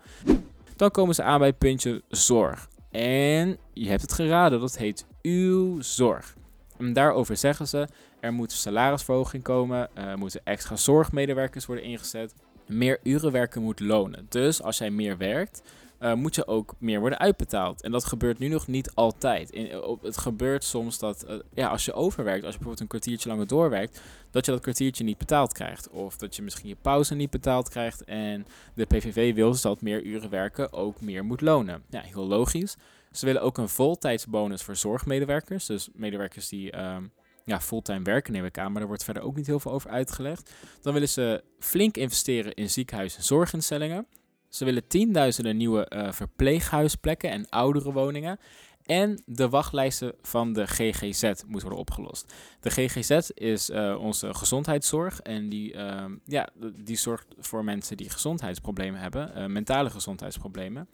Dan 0.76 0.90
komen 0.90 1.14
ze 1.14 1.22
aan 1.22 1.38
bij 1.38 1.52
puntje 1.52 2.02
zorg. 2.08 2.68
En 2.90 3.58
je 3.72 3.88
hebt 3.88 4.02
het 4.02 4.12
geraden, 4.12 4.60
dat 4.60 4.78
heet 4.78 5.06
uw 5.22 5.80
zorg. 5.80 6.34
En 6.78 6.92
daarover 6.92 7.36
zeggen 7.36 7.68
ze, 7.68 7.88
er 8.20 8.32
moet 8.32 8.52
salarisverhoging 8.52 9.42
komen, 9.42 9.96
er 9.96 10.18
moeten 10.18 10.40
extra 10.44 10.76
zorgmedewerkers 10.76 11.66
worden 11.66 11.84
ingezet, 11.84 12.34
meer 12.66 12.98
uren 13.02 13.32
werken 13.32 13.62
moet 13.62 13.80
lonen. 13.80 14.26
Dus 14.28 14.62
als 14.62 14.78
jij 14.78 14.90
meer 14.90 15.16
werkt, 15.16 15.62
eh, 16.00 16.14
moet 16.14 16.34
je 16.34 16.46
ook 16.46 16.74
meer 16.78 17.00
worden 17.00 17.18
uitbetaald. 17.18 17.82
En 17.82 17.90
dat 17.90 18.04
gebeurt 18.04 18.38
nu 18.38 18.48
nog 18.48 18.66
niet 18.66 18.94
altijd. 18.94 19.50
In, 19.50 19.82
op, 19.82 20.02
het 20.02 20.18
gebeurt 20.18 20.64
soms 20.64 20.98
dat 20.98 21.22
eh, 21.22 21.36
ja, 21.54 21.68
als 21.68 21.84
je 21.84 21.92
overwerkt, 21.92 22.44
als 22.44 22.52
je 22.52 22.58
bijvoorbeeld 22.58 22.80
een 22.80 22.86
kwartiertje 22.86 23.28
langer 23.28 23.46
doorwerkt, 23.46 24.00
dat 24.30 24.46
je 24.46 24.52
dat 24.52 24.60
kwartiertje 24.60 25.04
niet 25.04 25.18
betaald 25.18 25.52
krijgt. 25.52 25.88
Of 25.88 26.16
dat 26.16 26.36
je 26.36 26.42
misschien 26.42 26.68
je 26.68 26.76
pauze 26.82 27.14
niet 27.14 27.30
betaald 27.30 27.68
krijgt. 27.68 28.04
En 28.04 28.46
de 28.74 28.84
PVV 28.84 29.34
wil 29.34 29.50
dus 29.50 29.60
dat 29.60 29.82
meer 29.82 30.02
uren 30.02 30.30
werken 30.30 30.72
ook 30.72 31.00
meer 31.00 31.24
moet 31.24 31.40
lonen. 31.40 31.82
Ja, 31.90 32.00
heel 32.00 32.26
logisch. 32.26 32.76
Ze 33.12 33.26
willen 33.26 33.42
ook 33.42 33.58
een 33.58 33.68
voltijdsbonus 33.68 34.62
voor 34.62 34.76
zorgmedewerkers. 34.76 35.66
Dus 35.66 35.88
medewerkers 35.94 36.48
die 36.48 36.70
ehm, 36.70 37.04
ja, 37.44 37.60
fulltime 37.60 38.02
werken, 38.02 38.32
neem 38.32 38.44
ik 38.44 38.58
aan. 38.58 38.70
Maar 38.70 38.78
daar 38.78 38.88
wordt 38.88 39.04
verder 39.04 39.22
ook 39.22 39.36
niet 39.36 39.46
heel 39.46 39.60
veel 39.60 39.72
over 39.72 39.90
uitgelegd. 39.90 40.52
Dan 40.80 40.92
willen 40.92 41.08
ze 41.08 41.44
flink 41.58 41.96
investeren 41.96 42.54
in 42.54 42.70
ziekenhuis- 42.70 43.16
en 43.16 43.22
zorginstellingen. 43.22 44.06
Ze 44.50 44.64
willen 44.64 44.86
tienduizenden 44.86 45.56
nieuwe 45.56 45.84
eh, 45.84 46.12
verpleeghuisplekken 46.12 47.30
en 47.30 47.48
ouderenwoningen. 47.48 48.38
En 48.86 49.22
de 49.26 49.48
wachtlijsten 49.48 50.14
van 50.22 50.52
de 50.52 50.66
GGZ 50.66 51.22
moeten 51.22 51.60
worden 51.60 51.78
opgelost. 51.78 52.34
De 52.60 52.70
GGZ 52.70 53.30
is 53.34 53.70
uh, 53.70 53.96
onze 54.00 54.34
gezondheidszorg 54.34 55.20
en 55.20 55.48
die, 55.48 55.74
uh, 55.74 56.04
ja, 56.24 56.48
die 56.76 56.96
zorgt 56.96 57.26
voor 57.38 57.64
mensen 57.64 57.96
die 57.96 58.10
gezondheidsproblemen 58.10 59.00
hebben, 59.00 59.32
uh, 59.36 59.46
mentale 59.46 59.90
gezondheidsproblemen, 59.90 60.88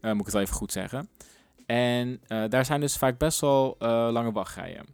moet 0.00 0.18
ik 0.18 0.24
het 0.24 0.32
wel 0.32 0.42
even 0.42 0.54
goed 0.54 0.72
zeggen. 0.72 1.08
En 1.66 2.20
daar 2.26 2.64
zijn 2.64 2.80
dus 2.80 2.96
vaak 2.96 3.18
best 3.18 3.40
wel 3.40 3.76
lange 4.12 4.32
wachtrijen. 4.32 4.86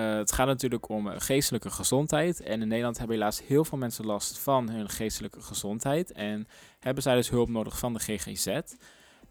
Het 0.00 0.32
gaat 0.32 0.46
natuurlijk 0.46 0.88
om 0.88 1.06
geestelijke 1.06 1.70
gezondheid. 1.70 2.40
En 2.40 2.62
in 2.62 2.68
Nederland 2.68 2.98
hebben 2.98 3.16
helaas 3.16 3.46
heel 3.46 3.64
veel 3.64 3.78
mensen 3.78 4.06
last 4.06 4.38
van 4.38 4.70
hun 4.70 4.88
geestelijke 4.88 5.40
gezondheid. 5.40 6.12
En 6.12 6.48
hebben 6.80 7.02
zij 7.02 7.14
dus 7.14 7.30
hulp 7.30 7.48
nodig 7.48 7.78
van 7.78 7.92
de 7.92 7.98
GGZ. 7.98 8.60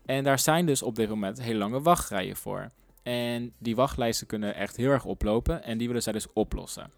En 0.05 0.23
daar 0.23 0.39
zijn 0.39 0.65
dus 0.65 0.83
op 0.83 0.95
dit 0.95 1.09
moment 1.09 1.41
hele 1.41 1.59
lange 1.59 1.81
wachtrijen 1.81 2.35
voor. 2.35 2.69
En 3.03 3.53
die 3.57 3.75
wachtlijsten 3.75 4.27
kunnen 4.27 4.55
echt 4.55 4.75
heel 4.75 4.89
erg 4.89 5.05
oplopen 5.05 5.63
en 5.63 5.77
die 5.77 5.87
willen 5.87 6.03
zij 6.03 6.13
dus 6.13 6.33
oplossen. 6.33 6.91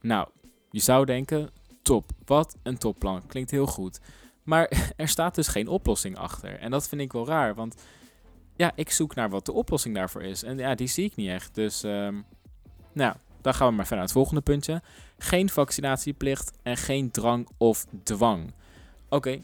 Nou, 0.00 0.28
je 0.70 0.80
zou 0.80 1.04
denken, 1.04 1.50
top, 1.82 2.10
wat 2.24 2.56
een 2.62 2.78
topplan, 2.78 3.26
klinkt 3.26 3.50
heel 3.50 3.66
goed. 3.66 4.00
Maar 4.42 4.70
er 4.96 5.08
staat 5.08 5.34
dus 5.34 5.48
geen 5.48 5.68
oplossing 5.68 6.16
achter. 6.16 6.58
En 6.58 6.70
dat 6.70 6.88
vind 6.88 7.00
ik 7.00 7.12
wel 7.12 7.26
raar, 7.26 7.54
want 7.54 7.82
ja, 8.56 8.72
ik 8.74 8.90
zoek 8.90 9.14
naar 9.14 9.30
wat 9.30 9.46
de 9.46 9.52
oplossing 9.52 9.94
daarvoor 9.94 10.22
is. 10.22 10.42
En 10.42 10.58
ja, 10.58 10.74
die 10.74 10.88
zie 10.88 11.04
ik 11.04 11.16
niet 11.16 11.28
echt. 11.28 11.54
Dus, 11.54 11.82
um, 11.82 12.24
nou, 12.92 13.14
dan 13.40 13.54
gaan 13.54 13.68
we 13.68 13.74
maar 13.74 13.86
verder 13.86 13.96
naar 13.96 14.06
het 14.06 14.12
volgende 14.12 14.40
puntje. 14.40 14.82
Geen 15.18 15.48
vaccinatieplicht 15.48 16.58
en 16.62 16.76
geen 16.76 17.10
drang 17.10 17.48
of 17.56 17.86
dwang. 18.02 18.52
Oké, 19.08 19.40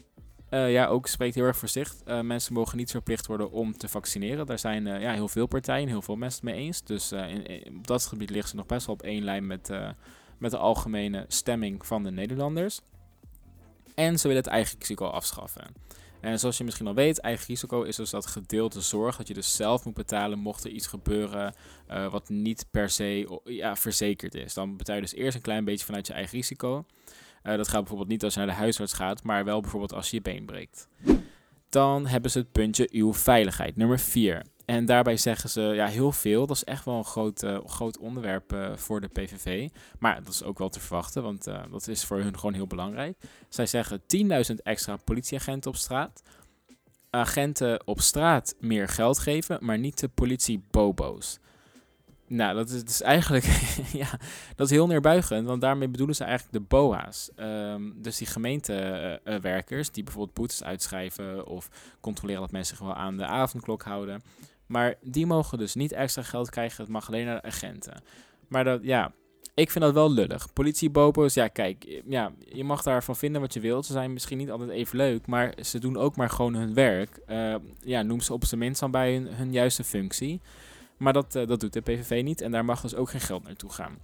uh, 0.49 0.71
ja, 0.71 0.85
ook 0.85 1.07
spreekt 1.07 1.35
heel 1.35 1.43
erg 1.43 1.57
voor 1.57 1.67
zich. 1.67 1.95
Uh, 2.05 2.21
mensen 2.21 2.53
mogen 2.53 2.77
niet 2.77 2.91
verplicht 2.91 3.27
worden 3.27 3.51
om 3.51 3.77
te 3.77 3.87
vaccineren. 3.87 4.45
Daar 4.45 4.59
zijn 4.59 4.85
uh, 4.85 5.01
ja, 5.01 5.11
heel 5.11 5.27
veel 5.27 5.47
partijen, 5.47 5.87
heel 5.87 6.01
veel 6.01 6.15
mensen 6.15 6.45
het 6.45 6.55
mee 6.55 6.65
eens. 6.65 6.83
Dus 6.83 7.11
in, 7.11 7.45
in, 7.45 7.77
op 7.77 7.87
dat 7.87 8.05
gebied 8.05 8.29
liggen 8.29 8.49
ze 8.49 8.55
nog 8.55 8.65
best 8.65 8.85
wel 8.85 8.95
op 8.95 9.01
één 9.01 9.23
lijn 9.23 9.47
met, 9.47 9.69
met 10.37 10.51
de 10.51 10.57
algemene 10.57 11.25
stemming 11.27 11.85
van 11.85 12.03
de 12.03 12.11
Nederlanders. 12.11 12.81
En 13.95 14.19
ze 14.19 14.27
willen 14.27 14.43
het 14.43 14.51
eigen 14.51 14.77
risico 14.79 15.05
afschaffen. 15.05 15.63
En 16.27 16.39
zoals 16.39 16.57
je 16.57 16.63
misschien 16.63 16.87
al 16.87 16.93
weet, 16.93 17.19
eigen 17.19 17.47
risico 17.47 17.81
is 17.81 17.95
dus 17.95 18.09
dat 18.09 18.25
gedeelte 18.25 18.81
zorg 18.81 19.17
dat 19.17 19.27
je 19.27 19.33
dus 19.33 19.55
zelf 19.55 19.85
moet 19.85 19.93
betalen 19.93 20.39
mocht 20.39 20.63
er 20.63 20.71
iets 20.71 20.87
gebeuren 20.87 21.53
wat 21.87 22.29
niet 22.29 22.65
per 22.71 22.89
se 22.89 23.39
ja, 23.43 23.75
verzekerd 23.75 24.35
is. 24.35 24.53
Dan 24.53 24.77
betaal 24.77 24.95
je 24.95 25.01
dus 25.01 25.13
eerst 25.13 25.35
een 25.35 25.41
klein 25.41 25.65
beetje 25.65 25.85
vanuit 25.85 26.07
je 26.07 26.13
eigen 26.13 26.37
risico. 26.37 26.85
Uh, 27.43 27.55
dat 27.55 27.67
gaat 27.67 27.79
bijvoorbeeld 27.79 28.09
niet 28.09 28.23
als 28.23 28.33
je 28.33 28.39
naar 28.39 28.49
de 28.49 28.55
huisarts 28.55 28.93
gaat, 28.93 29.23
maar 29.23 29.45
wel 29.45 29.61
bijvoorbeeld 29.61 29.93
als 29.93 30.09
je 30.09 30.15
je 30.15 30.21
been 30.21 30.45
breekt. 30.45 30.87
Dan 31.69 32.07
hebben 32.07 32.31
ze 32.31 32.39
het 32.39 32.51
puntje 32.51 32.89
uw 32.91 33.13
veiligheid, 33.13 33.75
nummer 33.75 33.99
4. 33.99 34.43
En 34.67 34.85
daarbij 34.85 35.17
zeggen 35.17 35.49
ze 35.49 35.61
ja, 35.61 35.87
heel 35.87 36.11
veel. 36.11 36.47
Dat 36.47 36.55
is 36.55 36.63
echt 36.63 36.85
wel 36.85 36.97
een 36.97 37.05
groot, 37.05 37.43
uh, 37.43 37.57
groot 37.65 37.97
onderwerp 37.97 38.53
uh, 38.53 38.75
voor 38.75 39.01
de 39.01 39.07
PVV. 39.07 39.69
Maar 39.99 40.23
dat 40.23 40.33
is 40.33 40.43
ook 40.43 40.57
wel 40.57 40.69
te 40.69 40.79
verwachten, 40.79 41.23
want 41.23 41.47
uh, 41.47 41.61
dat 41.71 41.87
is 41.87 42.05
voor 42.05 42.17
hun 42.17 42.35
gewoon 42.35 42.53
heel 42.53 42.67
belangrijk. 42.67 43.17
Zij 43.49 43.65
zeggen 43.65 44.01
10.000 44.51 44.55
extra 44.63 44.95
politieagenten 44.95 45.71
op 45.71 45.77
straat. 45.77 46.23
Agenten 47.09 47.87
op 47.87 48.01
straat 48.01 48.55
meer 48.59 48.87
geld 48.87 49.19
geven, 49.19 49.57
maar 49.61 49.77
niet 49.77 49.99
de 49.99 50.07
politie 50.07 50.63
bobo's. 50.71 51.39
Nou, 52.27 52.55
dat 52.55 52.69
is, 52.69 52.83
is 52.83 53.01
eigenlijk 53.01 53.45
ja, 54.01 54.19
dat 54.55 54.65
is 54.65 54.73
heel 54.75 54.87
neerbuigend, 54.87 55.47
want 55.47 55.61
daarmee 55.61 55.87
bedoelen 55.87 56.15
ze 56.15 56.23
eigenlijk 56.23 56.53
de 56.53 56.75
BOA's. 56.75 57.29
Um, 57.35 58.01
dus 58.01 58.17
die 58.17 58.27
gemeentewerkers 58.27 59.91
die 59.91 60.03
bijvoorbeeld 60.03 60.35
boetes 60.35 60.63
uitschrijven 60.63 61.45
of 61.45 61.69
controleren 61.99 62.41
dat 62.41 62.51
mensen 62.51 62.85
wel 62.85 62.95
aan 62.95 63.17
de 63.17 63.25
avondklok 63.25 63.83
houden. 63.83 64.21
Maar 64.67 64.95
die 65.01 65.25
mogen 65.25 65.57
dus 65.57 65.75
niet 65.75 65.91
extra 65.91 66.21
geld 66.21 66.49
krijgen, 66.49 66.83
het 66.83 66.91
mag 66.91 67.07
alleen 67.07 67.25
naar 67.25 67.41
de 67.41 67.47
agenten. 67.47 68.01
Maar 68.47 68.63
dat, 68.63 68.83
ja, 68.83 69.11
ik 69.53 69.71
vind 69.71 69.83
dat 69.83 69.93
wel 69.93 70.11
lullig. 70.11 70.53
Politiebopos, 70.53 71.33
ja 71.33 71.47
kijk, 71.47 72.01
ja, 72.05 72.31
je 72.45 72.63
mag 72.63 72.83
daarvan 72.83 73.15
vinden 73.15 73.41
wat 73.41 73.53
je 73.53 73.59
wilt. 73.59 73.85
Ze 73.85 73.91
zijn 73.91 74.13
misschien 74.13 74.37
niet 74.37 74.51
altijd 74.51 74.69
even 74.69 74.97
leuk, 74.97 75.27
maar 75.27 75.53
ze 75.63 75.79
doen 75.79 75.97
ook 75.97 76.15
maar 76.15 76.29
gewoon 76.29 76.53
hun 76.53 76.73
werk. 76.73 77.19
Uh, 77.27 77.55
ja, 77.79 78.01
noem 78.01 78.19
ze 78.19 78.33
op 78.33 78.45
zijn 78.45 78.59
minst 78.59 78.79
dan 78.79 78.91
bij 78.91 79.15
hun, 79.15 79.51
juiste 79.51 79.83
functie. 79.83 80.41
Maar 80.97 81.13
dat, 81.13 81.35
uh, 81.35 81.47
dat 81.47 81.59
doet 81.59 81.73
de 81.73 81.81
PVV 81.81 82.21
niet 82.23 82.41
en 82.41 82.51
daar 82.51 82.65
mag 82.65 82.81
dus 82.81 82.95
ook 82.95 83.09
geen 83.09 83.21
geld 83.21 83.43
naartoe 83.43 83.71
gaan. 83.71 83.97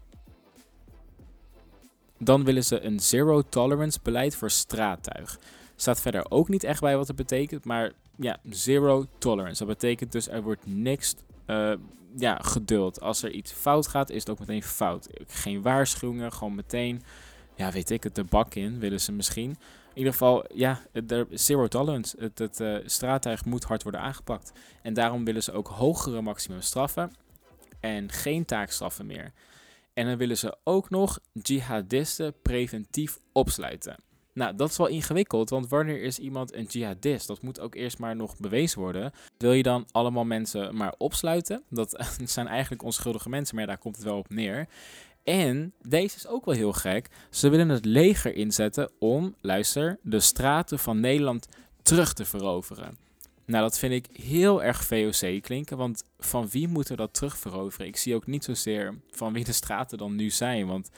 Dan 2.20 2.44
willen 2.44 2.64
ze 2.64 2.82
een 2.82 3.00
zero 3.00 3.42
tolerance 3.42 4.00
beleid 4.04 4.36
voor 4.36 4.52
straattuig. 4.52 5.40
Staat 5.76 6.02
verder 6.02 6.32
ook 6.32 6.50
niet 6.50 6.64
echt 6.64 6.82
bij 6.82 6.98
wat 6.98 7.08
het 7.08 7.16
betekent, 7.16 7.66
maar 7.66 7.92
ja, 8.16 8.40
zero 8.50 9.06
tolerance. 9.18 9.66
Dat 9.66 9.78
betekent 9.80 10.12
dus 10.12 10.28
er 10.28 10.44
wordt 10.44 10.66
niks 10.66 11.16
uh, 11.48 11.74
ja, 12.16 12.40
geduld. 12.42 13.02
Als 13.02 13.24
er 13.24 13.32
iets 13.32 13.52
fout 13.52 13.88
gaat, 13.88 14.10
is 14.10 14.20
het 14.20 14.30
ook 14.30 14.40
meteen 14.40 14.64
fout. 14.64 15.08
Geen 15.28 15.62
waarschuwingen, 15.62 16.34
gewoon 16.34 16.56
meteen, 16.56 17.04
ja, 17.56 17.72
weet 17.72 17.90
ik 17.90 18.04
het, 18.04 18.16
de 18.16 18.24
bak 18.24 18.54
in 18.54 18.80
willen 18.80 19.02
ze 19.02 19.12
misschien. 19.12 19.50
In 19.50 20.00
ieder 20.00 20.12
geval, 20.12 20.46
ja, 20.54 20.82
er, 21.08 21.28
zero 21.32 21.68
tolerance. 21.68 22.18
Het, 22.20 22.40
het 22.40 22.84
straattuig 22.86 23.46
moet 23.46 23.64
hard 23.64 23.84
worden 23.84 24.02
aangepakt. 24.02 24.52
En 24.82 24.94
daarom 24.94 25.26
willen 25.26 25.44
ze 25.44 25.52
ook 25.52 25.68
hogere 25.68 26.22
maximumstraffen 26.22 27.12
en 27.80 28.12
geen 28.12 28.46
taakstraffen 28.46 29.06
meer. 29.06 29.32
En 29.94 30.06
dan 30.06 30.18
willen 30.18 30.38
ze 30.38 30.58
ook 30.64 30.90
nog 30.90 31.20
jihadisten 31.32 32.34
preventief 32.42 33.20
opsluiten. 33.32 33.96
Nou, 34.34 34.56
dat 34.56 34.70
is 34.70 34.78
wel 34.78 34.88
ingewikkeld, 34.88 35.50
want 35.50 35.70
wanneer 35.70 36.02
is 36.02 36.20
iemand 36.20 36.54
een 36.54 36.64
jihadist? 36.64 37.28
Dat 37.28 37.42
moet 37.42 37.60
ook 37.60 37.76
eerst 37.76 38.00
maar 38.00 38.16
nog 38.16 38.38
bewezen 38.38 38.80
worden. 38.80 39.12
Wil 39.38 39.54
je 39.54 39.64
dan 39.64 39.86
allemaal 39.92 40.26
mensen 40.26 40.76
maar 40.76 40.96
opsluiten? 40.98 41.64
Dat 41.70 42.06
zijn 42.26 42.48
eigenlijk 42.48 42.84
onschuldige 42.84 43.30
mensen, 43.30 43.56
maar 43.56 43.68
daar 43.68 43.78
komt 43.78 43.96
het 43.96 44.06
wel 44.06 44.18
op 44.18 44.30
neer. 44.30 44.68
En 45.24 45.74
deze 45.82 46.16
is 46.16 46.28
ook 46.28 46.46
wel 46.46 46.56
heel 46.56 46.74
gek. 46.74 47.10
Ze 47.30 47.50
willen 47.50 47.70
het 47.70 47.86
leger 47.86 48.36
inzetten 48.36 48.92
om, 49.00 49.36
luister, 49.42 50.00
de 50.02 50.20
straten 50.20 50.80
van 50.80 51.00
Nederland 51.00 51.48
terug 51.82 52.14
te 52.14 52.26
veroveren. 52.26 52.98
Nou, 53.46 53.64
dat 53.64 53.80
vind 53.80 53.94
ik 53.94 54.18
heel 54.22 54.64
erg 54.64 54.86
VOC 54.86 55.42
klinken, 55.42 55.78
want 55.78 56.04
van 56.20 56.48
wie 56.50 56.68
moeten 56.68 56.96
we 56.96 57.02
dat 57.02 57.14
terugveroveren? 57.14 57.88
Ik 57.88 57.98
zie 57.98 58.16
ook 58.16 58.28
niet 58.28 58.44
zozeer 58.44 58.96
van 59.12 59.34
wie 59.34 59.44
de 59.44 59.52
straten 59.52 59.98
dan 59.98 60.16
nu 60.16 60.30
zijn, 60.30 60.68
want 60.68 60.90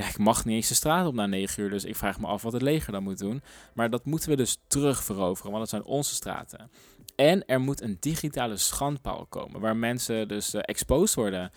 ja, 0.00 0.08
ik 0.08 0.18
mag 0.18 0.44
niet 0.44 0.54
eens 0.54 0.68
de 0.68 0.74
straat 0.74 1.06
op 1.06 1.14
na 1.14 1.26
9 1.26 1.62
uur, 1.62 1.70
dus 1.70 1.84
ik 1.84 1.96
vraag 1.96 2.20
me 2.20 2.26
af 2.26 2.42
wat 2.42 2.52
het 2.52 2.62
leger 2.62 2.92
dan 2.92 3.02
moet 3.02 3.18
doen. 3.18 3.42
Maar 3.74 3.90
dat 3.90 4.04
moeten 4.04 4.30
we 4.30 4.36
dus 4.36 4.58
terugveroveren, 4.66 5.50
want 5.50 5.62
dat 5.62 5.68
zijn 5.68 5.84
onze 5.84 6.14
straten. 6.14 6.70
En 7.16 7.46
er 7.46 7.60
moet 7.60 7.82
een 7.82 7.96
digitale 8.00 8.56
schandpaal 8.56 9.26
komen, 9.28 9.60
waar 9.60 9.76
mensen 9.76 10.28
dus 10.28 10.54
uh, 10.54 10.60
exposed 10.64 11.14
worden 11.14 11.50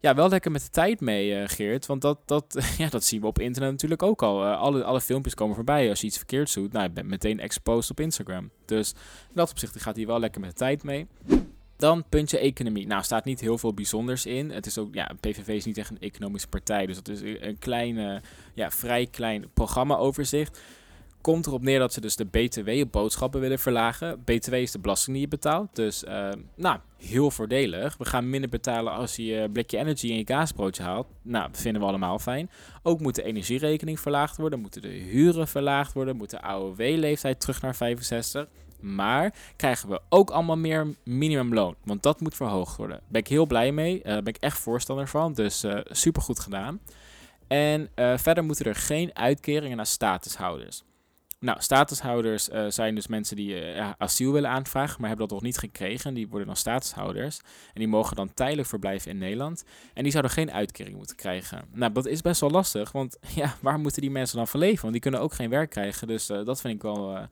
ja, 0.00 0.14
wel 0.14 0.28
lekker 0.28 0.50
met 0.50 0.62
de 0.62 0.70
tijd 0.70 1.00
mee, 1.00 1.40
uh, 1.40 1.48
Geert. 1.48 1.86
Want 1.86 2.02
dat, 2.02 2.18
dat, 2.24 2.56
ja, 2.78 2.88
dat 2.88 3.04
zien 3.04 3.20
we 3.20 3.26
op 3.26 3.38
internet 3.38 3.70
natuurlijk 3.70 4.02
ook 4.02 4.22
al. 4.22 4.44
Uh, 4.44 4.60
alle, 4.60 4.84
alle 4.84 5.00
filmpjes 5.00 5.34
komen 5.34 5.54
voorbij. 5.54 5.88
Als 5.88 6.00
je 6.00 6.06
iets 6.06 6.16
verkeerds 6.16 6.54
doet, 6.54 6.72
nou, 6.72 6.84
je 6.84 6.90
bent 6.90 7.06
meteen 7.06 7.40
exposed 7.40 7.90
op 7.90 8.00
Instagram. 8.00 8.50
Dus 8.64 8.92
in 8.92 9.34
dat 9.34 9.50
opzicht 9.50 9.82
gaat 9.82 9.96
hij 9.96 10.06
wel 10.06 10.20
lekker 10.20 10.40
met 10.40 10.50
de 10.50 10.56
tijd 10.56 10.82
mee. 10.82 11.06
Dan 11.78 12.04
puntje 12.08 12.38
economie. 12.38 12.86
Nou, 12.86 13.02
staat 13.02 13.24
niet 13.24 13.40
heel 13.40 13.58
veel 13.58 13.74
bijzonders 13.74 14.26
in. 14.26 14.50
Het 14.50 14.66
is 14.66 14.78
ook, 14.78 14.94
ja, 14.94 15.10
PVV 15.20 15.48
is 15.48 15.64
niet 15.64 15.78
echt 15.78 15.90
een 15.90 16.00
economische 16.00 16.48
partij. 16.48 16.86
Dus 16.86 16.96
dat 16.96 17.08
is 17.08 17.20
een 17.40 17.58
kleine, 17.58 18.22
ja, 18.54 18.70
vrij 18.70 19.06
klein 19.06 19.44
programma-overzicht 19.54 20.60
komt 21.20 21.46
erop 21.46 21.62
neer 21.62 21.78
dat 21.78 21.92
ze 21.92 22.00
dus 22.00 22.16
de 22.16 22.24
BTW 22.24 22.68
op 22.68 22.92
boodschappen 22.92 23.40
willen 23.40 23.58
verlagen. 23.58 24.22
BTW 24.24 24.54
is 24.54 24.70
de 24.70 24.78
belasting 24.78 25.12
die 25.12 25.24
je 25.24 25.30
betaalt. 25.30 25.76
Dus, 25.76 26.04
uh, 26.04 26.28
nou, 26.54 26.78
heel 26.96 27.30
voordelig. 27.30 27.96
We 27.96 28.04
gaan 28.04 28.30
minder 28.30 28.50
betalen 28.50 28.92
als 28.92 29.16
je 29.16 29.24
je 29.24 29.48
blikje 29.50 29.78
energy 29.78 30.10
en 30.10 30.16
je 30.16 30.24
kaasbroodje 30.24 30.82
haalt. 30.82 31.06
Nou, 31.22 31.50
dat 31.50 31.60
vinden 31.60 31.82
we 31.82 31.88
allemaal 31.88 32.18
fijn. 32.18 32.50
Ook 32.82 33.00
moet 33.00 33.14
de 33.14 33.22
energierekening 33.22 34.00
verlaagd 34.00 34.36
worden. 34.36 34.60
Moeten 34.60 34.82
de 34.82 34.88
huren 34.88 35.48
verlaagd 35.48 35.92
worden. 35.92 36.16
Moet 36.16 36.30
de 36.30 36.40
AOW-leeftijd 36.40 37.40
terug 37.40 37.62
naar 37.62 37.76
65. 37.76 38.46
Maar 38.80 39.34
krijgen 39.56 39.88
we 39.88 40.00
ook 40.08 40.30
allemaal 40.30 40.56
meer 40.56 40.94
minimumloon. 41.04 41.74
Want 41.84 42.02
dat 42.02 42.20
moet 42.20 42.34
verhoogd 42.34 42.76
worden. 42.76 42.96
Daar 42.96 43.06
ben 43.08 43.20
ik 43.20 43.28
heel 43.28 43.46
blij 43.46 43.72
mee. 43.72 44.00
Daar 44.02 44.16
uh, 44.16 44.22
ben 44.22 44.34
ik 44.34 44.40
echt 44.40 44.58
voorstander 44.58 45.08
van. 45.08 45.32
Dus 45.32 45.64
uh, 45.64 45.78
super 45.84 46.22
goed 46.22 46.40
gedaan. 46.40 46.80
En 47.46 47.88
uh, 47.94 48.18
verder 48.18 48.44
moeten 48.44 48.64
er 48.64 48.74
geen 48.74 49.16
uitkeringen 49.16 49.76
naar 49.76 49.86
statushouders. 49.86 50.82
Nou, 51.40 51.60
statushouders 51.60 52.44
zijn 52.68 52.94
dus 52.94 53.06
mensen 53.06 53.36
die 53.36 53.80
asiel 53.98 54.32
willen 54.32 54.50
aanvragen, 54.50 54.96
maar 55.00 55.08
hebben 55.08 55.28
dat 55.28 55.36
nog 55.36 55.46
niet 55.46 55.58
gekregen. 55.58 56.14
Die 56.14 56.28
worden 56.28 56.46
dan 56.46 56.56
statushouders. 56.56 57.38
En 57.66 57.74
die 57.74 57.88
mogen 57.88 58.16
dan 58.16 58.34
tijdelijk 58.34 58.68
verblijven 58.68 59.10
in 59.10 59.18
Nederland. 59.18 59.64
En 59.94 60.02
die 60.02 60.12
zouden 60.12 60.32
geen 60.32 60.52
uitkering 60.52 60.96
moeten 60.96 61.16
krijgen. 61.16 61.64
Nou, 61.72 61.92
dat 61.92 62.06
is 62.06 62.20
best 62.20 62.40
wel 62.40 62.50
lastig, 62.50 62.92
want 62.92 63.18
ja, 63.34 63.54
waar 63.60 63.78
moeten 63.78 64.00
die 64.00 64.10
mensen 64.10 64.36
dan 64.36 64.48
van 64.48 64.60
leven? 64.60 64.80
Want 64.80 64.92
die 64.92 65.02
kunnen 65.02 65.20
ook 65.20 65.34
geen 65.34 65.50
werk 65.50 65.70
krijgen. 65.70 66.06
Dus 66.06 66.26
dat 66.26 66.60
vind 66.60 66.74
ik 66.74 66.82
wel 66.82 67.28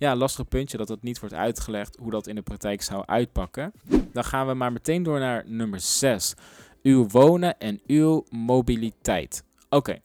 ja, 0.00 0.16
lastig 0.16 0.48
puntje 0.48 0.76
dat 0.76 0.88
het 0.88 1.02
niet 1.02 1.20
wordt 1.20 1.34
uitgelegd 1.34 1.96
hoe 2.00 2.10
dat 2.10 2.26
in 2.26 2.34
de 2.34 2.42
praktijk 2.42 2.82
zou 2.82 3.02
uitpakken. 3.06 3.72
Dan 4.12 4.24
gaan 4.24 4.46
we 4.46 4.54
maar 4.54 4.72
meteen 4.72 5.02
door 5.02 5.18
naar 5.18 5.44
nummer 5.46 5.80
6. 5.80 6.34
Uw 6.82 7.08
wonen 7.08 7.58
en 7.58 7.80
uw 7.86 8.24
mobiliteit. 8.30 9.44
Oké. 9.68 9.98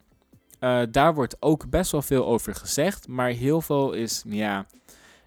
Uh, 0.59 0.81
daar 0.91 1.13
wordt 1.13 1.37
ook 1.39 1.69
best 1.69 1.91
wel 1.91 2.01
veel 2.01 2.25
over 2.25 2.55
gezegd, 2.55 3.07
maar 3.07 3.29
heel 3.29 3.61
veel 3.61 3.93
is, 3.93 4.23
ja, 4.27 4.65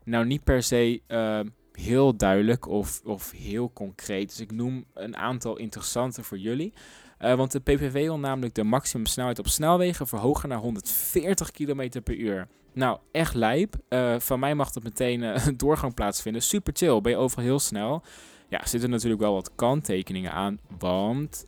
nou 0.04 0.26
niet 0.26 0.44
per 0.44 0.62
se 0.62 1.00
uh, 1.08 1.40
heel 1.72 2.16
duidelijk 2.16 2.66
of, 2.66 3.00
of 3.04 3.30
heel 3.30 3.70
concreet. 3.72 4.28
Dus 4.28 4.40
ik 4.40 4.52
noem 4.52 4.84
een 4.94 5.16
aantal 5.16 5.56
interessante 5.56 6.22
voor 6.22 6.38
jullie. 6.38 6.72
Uh, 7.20 7.34
want 7.34 7.52
de 7.52 7.60
PVV 7.60 7.92
wil 7.92 8.18
namelijk 8.18 8.54
de 8.54 8.64
maximumsnelheid 8.64 9.38
op 9.38 9.48
snelwegen 9.48 10.06
verhogen 10.06 10.48
naar 10.48 10.58
140 10.58 11.50
km 11.50 12.02
per 12.02 12.16
uur. 12.16 12.48
Nou, 12.78 12.98
echt 13.12 13.34
lijp. 13.34 13.74
Uh, 13.88 14.18
van 14.18 14.40
mij 14.40 14.54
mag 14.54 14.70
dat 14.70 14.82
meteen 14.82 15.22
uh, 15.22 15.34
een 15.46 15.56
doorgang 15.56 15.94
plaatsvinden. 15.94 16.42
Super 16.42 16.72
chill, 16.76 17.00
ben 17.00 17.12
je 17.12 17.18
overal 17.18 17.44
heel 17.44 17.58
snel. 17.58 18.02
Ja, 18.48 18.66
zitten 18.66 18.90
natuurlijk 18.90 19.20
wel 19.20 19.32
wat 19.32 19.54
kanttekeningen 19.54 20.32
aan, 20.32 20.58
want 20.78 21.46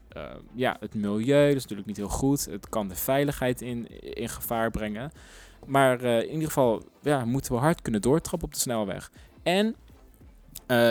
ja, 0.55 0.77
het 0.81 0.95
milieu 0.95 1.49
is 1.49 1.63
natuurlijk 1.63 1.89
niet 1.89 1.97
heel 1.97 2.09
goed. 2.09 2.45
Het 2.45 2.69
kan 2.69 2.89
de 2.89 2.95
veiligheid 2.95 3.63
in, 3.63 4.01
in 4.15 4.29
gevaar 4.29 4.71
brengen. 4.71 5.13
Maar 5.67 6.03
in 6.03 6.33
ieder 6.33 6.47
geval 6.47 6.83
ja, 7.03 7.25
moeten 7.25 7.53
we 7.53 7.59
hard 7.59 7.83
kunnen 7.83 8.01
doortrappen 8.01 8.49
op 8.49 8.55
de 8.55 8.61
snelweg. 8.61 9.11
En 9.43 9.77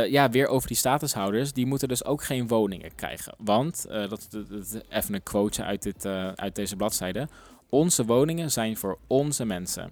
ja, 0.09 0.29
weer 0.29 0.47
over 0.47 0.67
die 0.67 0.77
statushouders. 0.77 1.53
Die 1.53 1.65
moeten 1.65 1.87
dus 1.87 2.05
ook 2.05 2.23
geen 2.23 2.47
woningen 2.47 2.95
krijgen. 2.95 3.35
Want, 3.37 3.85
dat, 3.89 4.27
dat, 4.31 4.83
even 4.89 5.13
een 5.13 5.23
quote 5.23 5.63
uit, 5.63 5.83
dit, 5.83 6.05
uit 6.35 6.55
deze 6.55 6.75
bladzijde. 6.75 7.27
Onze 7.69 8.05
woningen 8.05 8.51
zijn 8.51 8.77
voor 8.77 8.97
onze 9.07 9.45
mensen. 9.45 9.91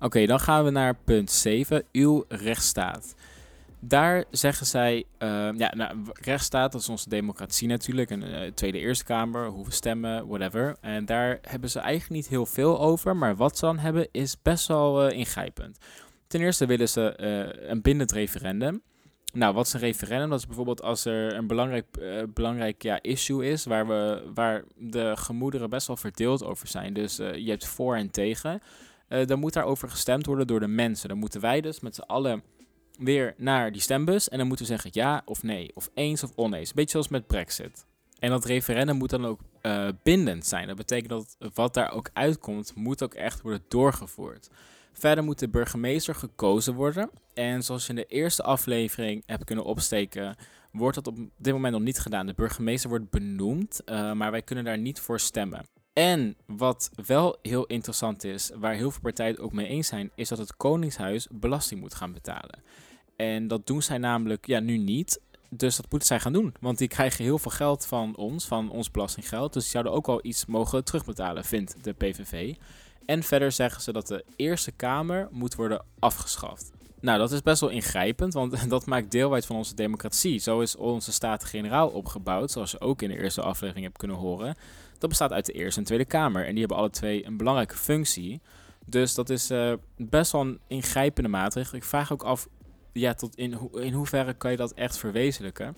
Oké, 0.00 0.26
dan 0.26 0.40
gaan 0.40 0.64
we 0.64 0.70
naar 0.70 0.94
punt 1.04 1.30
7. 1.30 1.84
Uw 1.92 2.24
rechtsstaat. 2.28 3.14
Daar 3.80 4.24
zeggen 4.30 4.66
zij, 4.66 5.04
ja, 5.56 5.72
nou, 5.74 5.96
rechtsstaat, 6.12 6.72
dat 6.72 6.80
is 6.80 6.88
onze 6.88 7.08
democratie 7.08 7.68
natuurlijk. 7.68 8.10
Een 8.10 8.54
Tweede 8.54 8.78
Eerste 8.78 9.04
Kamer, 9.04 9.46
hoe 9.46 9.64
we 9.64 9.72
stemmen, 9.72 10.26
whatever. 10.26 10.76
En 10.80 11.04
daar 11.04 11.38
hebben 11.42 11.70
ze 11.70 11.78
eigenlijk 11.78 12.10
niet 12.10 12.28
heel 12.28 12.46
veel 12.46 12.80
over. 12.80 13.16
Maar 13.16 13.36
wat 13.36 13.58
ze 13.58 13.64
dan 13.64 13.78
hebben 13.78 14.08
is 14.10 14.36
best 14.42 14.66
wel 14.66 15.08
ingrijpend. 15.08 15.78
Ten 16.26 16.40
eerste 16.40 16.66
willen 16.66 16.88
ze 16.88 17.16
uh, 17.20 17.70
een 17.70 17.82
bindend 17.82 18.12
referendum. 18.12 18.82
Nou, 19.32 19.54
wat 19.54 19.66
is 19.66 19.72
een 19.72 19.80
referendum? 19.80 20.30
Dat 20.30 20.38
is 20.38 20.46
bijvoorbeeld 20.46 20.82
als 20.82 21.04
er 21.04 21.34
een 21.34 21.46
belangrijk, 21.46 21.86
uh, 22.00 22.22
belangrijk 22.28 22.82
ja, 22.82 23.02
issue 23.02 23.46
is 23.46 23.64
waar, 23.64 23.86
we, 23.86 24.30
waar 24.34 24.64
de 24.76 25.12
gemoederen 25.16 25.70
best 25.70 25.86
wel 25.86 25.96
verdeeld 25.96 26.44
over 26.44 26.68
zijn. 26.68 26.92
Dus 26.92 27.20
uh, 27.20 27.34
je 27.34 27.50
hebt 27.50 27.66
voor 27.66 27.96
en 27.96 28.10
tegen. 28.10 28.62
dan 29.08 29.38
moet 29.38 29.52
daarover 29.52 29.90
gestemd 29.90 30.26
worden 30.26 30.46
door 30.46 30.60
de 30.60 30.66
mensen. 30.66 31.08
Dan 31.08 31.18
moeten 31.18 31.40
wij 31.40 31.60
dus 31.60 31.80
met 31.80 31.94
z'n 31.94 32.00
allen 32.00 32.42
weer 32.98 33.34
naar 33.36 33.72
die 33.72 33.80
stembus. 33.80 34.28
En 34.28 34.38
dan 34.38 34.46
moeten 34.46 34.66
we 34.66 34.72
zeggen 34.72 34.90
ja 34.92 35.22
of 35.24 35.42
nee, 35.42 35.70
of 35.74 35.90
eens 35.94 36.22
of 36.22 36.32
oneens. 36.34 36.72
Beetje 36.72 36.90
zoals 36.90 37.08
met 37.08 37.26
Brexit. 37.26 37.86
En 38.18 38.30
dat 38.30 38.44
referendum 38.44 38.96
moet 38.96 39.10
dan 39.10 39.26
ook 39.26 39.40
bindend 40.02 40.46
zijn. 40.46 40.66
Dat 40.66 40.76
betekent 40.76 41.08
dat 41.08 41.36
wat 41.54 41.74
daar 41.74 41.92
ook 41.92 42.10
uitkomt, 42.12 42.72
moet 42.74 43.02
ook 43.02 43.14
echt 43.14 43.40
worden 43.40 43.64
doorgevoerd. 43.68 44.50
Verder 44.92 45.24
moet 45.24 45.38
de 45.38 45.48
burgemeester 45.48 46.14
gekozen 46.14 46.74
worden. 46.74 47.10
En 47.34 47.62
zoals 47.62 47.82
je 47.82 47.88
in 47.88 47.94
de 47.94 48.06
eerste 48.06 48.42
aflevering 48.42 49.22
hebt 49.26 49.44
kunnen 49.44 49.64
opsteken, 49.64 50.36
wordt 50.72 50.94
dat 50.94 51.06
op 51.06 51.16
dit 51.36 51.52
moment 51.52 51.72
nog 51.72 51.82
niet 51.82 51.98
gedaan. 51.98 52.26
De 52.26 52.34
burgemeester 52.34 52.90
wordt 52.90 53.10
benoemd, 53.10 53.80
uh, 53.86 54.12
maar 54.12 54.30
wij 54.30 54.42
kunnen 54.42 54.64
daar 54.64 54.78
niet 54.78 55.00
voor 55.00 55.20
stemmen. 55.20 55.66
En 55.92 56.36
wat 56.46 56.90
wel 57.06 57.38
heel 57.42 57.66
interessant 57.66 58.24
is, 58.24 58.50
waar 58.54 58.74
heel 58.74 58.90
veel 58.90 59.00
partijen 59.00 59.32
het 59.32 59.40
ook 59.40 59.52
mee 59.52 59.66
eens 59.66 59.86
zijn, 59.86 60.10
is 60.14 60.28
dat 60.28 60.38
het 60.38 60.56
Koningshuis 60.56 61.28
belasting 61.30 61.80
moet 61.80 61.94
gaan 61.94 62.12
betalen. 62.12 62.62
En 63.16 63.48
dat 63.48 63.66
doen 63.66 63.82
zij 63.82 63.98
namelijk 63.98 64.46
ja, 64.46 64.60
nu 64.60 64.76
niet. 64.76 65.20
Dus 65.48 65.76
dat 65.76 65.90
moeten 65.90 66.08
zij 66.08 66.20
gaan 66.20 66.32
doen. 66.32 66.54
Want 66.60 66.78
die 66.78 66.88
krijgen 66.88 67.24
heel 67.24 67.38
veel 67.38 67.50
geld 67.50 67.86
van 67.86 68.16
ons, 68.16 68.46
van 68.46 68.70
ons 68.70 68.90
belastinggeld. 68.90 69.52
Dus 69.52 69.62
die 69.62 69.72
zouden 69.72 69.92
ook 69.92 70.08
al 70.08 70.20
iets 70.22 70.46
mogen 70.46 70.84
terugbetalen, 70.84 71.44
vindt 71.44 71.84
de 71.84 71.92
PVV. 71.92 72.54
En 73.06 73.22
verder 73.22 73.52
zeggen 73.52 73.82
ze 73.82 73.92
dat 73.92 74.06
de 74.06 74.24
Eerste 74.36 74.72
Kamer 74.72 75.28
moet 75.30 75.54
worden 75.54 75.84
afgeschaft. 75.98 76.72
Nou, 77.00 77.18
dat 77.18 77.32
is 77.32 77.42
best 77.42 77.60
wel 77.60 77.70
ingrijpend, 77.70 78.34
want 78.34 78.68
dat 78.70 78.86
maakt 78.86 79.10
deel 79.10 79.32
uit 79.32 79.46
van 79.46 79.56
onze 79.56 79.74
democratie. 79.74 80.38
Zo 80.38 80.60
is 80.60 80.76
onze 80.76 81.12
Staten-Generaal 81.12 81.88
opgebouwd, 81.88 82.50
zoals 82.50 82.70
je 82.70 82.80
ook 82.80 83.02
in 83.02 83.08
de 83.08 83.18
eerste 83.18 83.42
aflevering 83.42 83.84
hebt 83.84 83.98
kunnen 83.98 84.16
horen. 84.16 84.56
Dat 84.98 85.08
bestaat 85.08 85.32
uit 85.32 85.46
de 85.46 85.52
Eerste 85.52 85.80
en 85.80 85.86
Tweede 85.86 86.04
Kamer. 86.04 86.44
En 86.44 86.50
die 86.50 86.58
hebben 86.58 86.76
alle 86.76 86.90
twee 86.90 87.26
een 87.26 87.36
belangrijke 87.36 87.76
functie. 87.76 88.40
Dus 88.86 89.14
dat 89.14 89.30
is 89.30 89.50
uh, 89.50 89.72
best 89.96 90.32
wel 90.32 90.40
een 90.40 90.60
ingrijpende 90.66 91.28
maatregel. 91.28 91.76
Ik 91.76 91.84
vraag 91.84 92.12
ook 92.12 92.22
af, 92.22 92.48
ja, 92.92 93.14
tot 93.14 93.36
in, 93.36 93.58
in 93.72 93.92
hoeverre 93.92 94.34
kan 94.34 94.50
je 94.50 94.56
dat 94.56 94.72
echt 94.72 94.98
verwezenlijken? 94.98 95.76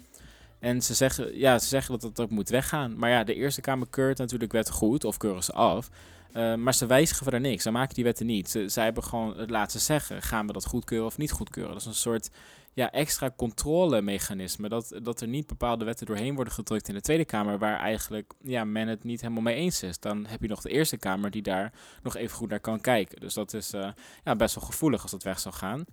En 0.65 0.83
ze 0.83 0.95
zeggen, 0.95 1.39
ja, 1.39 1.59
ze 1.59 1.69
zeggen 1.69 1.93
dat 1.93 2.03
het 2.03 2.21
ook 2.21 2.31
moet 2.31 2.49
weggaan. 2.49 2.99
Maar 2.99 3.11
ja, 3.11 3.25
de 3.25 3.35
Eerste 3.35 3.61
Kamer 3.61 3.87
keurt 3.91 4.19
natuurlijk 4.19 4.53
wet 4.53 4.71
goed 4.71 5.05
of 5.05 5.17
keuren 5.17 5.45
ze 5.45 5.53
af. 5.53 5.89
Uh, 6.37 6.55
maar 6.55 6.75
ze 6.75 6.87
wijzigen 6.87 7.23
verder 7.23 7.41
niks. 7.41 7.63
Ze 7.63 7.71
maken 7.71 7.95
die 7.95 8.05
wetten 8.05 8.27
niet. 8.27 8.51
Ze, 8.51 8.69
zij 8.69 8.85
hebben 8.85 9.05
gewoon 9.05 9.39
het 9.39 9.51
laten 9.51 9.81
zeggen. 9.81 10.23
Gaan 10.23 10.47
we 10.47 10.53
dat 10.53 10.67
goedkeuren 10.67 11.07
of 11.07 11.19
niet 11.19 11.31
goedkeuren? 11.31 11.73
Dat 11.73 11.81
is 11.81 11.87
een 11.87 11.95
soort 11.95 12.31
ja, 12.73 12.93
extra 12.93 13.31
controlemechanisme. 13.37 14.69
Dat, 14.69 15.01
dat 15.03 15.21
er 15.21 15.29
niet 15.29 15.47
bepaalde 15.47 15.85
wetten 15.85 16.07
doorheen 16.07 16.35
worden 16.35 16.53
gedrukt 16.53 16.89
in 16.89 16.95
de 16.95 17.01
Tweede 17.01 17.25
Kamer. 17.25 17.59
Waar 17.59 17.79
eigenlijk 17.79 18.33
ja, 18.43 18.65
men 18.65 18.89
het 18.89 19.05
niet 19.05 19.21
helemaal 19.21 19.43
mee 19.43 19.57
eens 19.57 19.83
is. 19.83 19.99
Dan 19.99 20.27
heb 20.27 20.41
je 20.41 20.49
nog 20.49 20.61
de 20.61 20.71
Eerste 20.71 20.97
Kamer 20.97 21.31
die 21.31 21.43
daar 21.43 21.73
nog 22.03 22.17
even 22.17 22.37
goed 22.37 22.49
naar 22.49 22.61
kan 22.61 22.81
kijken. 22.81 23.21
Dus 23.21 23.35
dat 23.35 23.55
is 23.55 23.75
uh, 23.75 23.89
ja, 24.25 24.37
best 24.37 24.55
wel 24.55 24.65
gevoelig 24.65 25.03
als 25.03 25.11
dat 25.11 25.23
weg 25.23 25.39
zou 25.41 25.55
gaan. 25.55 25.85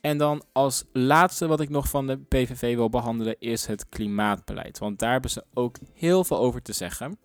En 0.00 0.18
dan 0.18 0.42
als 0.52 0.84
laatste 0.92 1.46
wat 1.46 1.60
ik 1.60 1.68
nog 1.68 1.88
van 1.88 2.06
de 2.06 2.18
PVV 2.18 2.74
wil 2.74 2.90
behandelen 2.90 3.36
is 3.38 3.66
het 3.66 3.88
klimaatbeleid. 3.88 4.78
Want 4.78 4.98
daar 4.98 5.12
hebben 5.12 5.30
ze 5.30 5.44
ook 5.54 5.76
heel 5.94 6.24
veel 6.24 6.38
over 6.38 6.62
te 6.62 6.72
zeggen. 6.72 7.18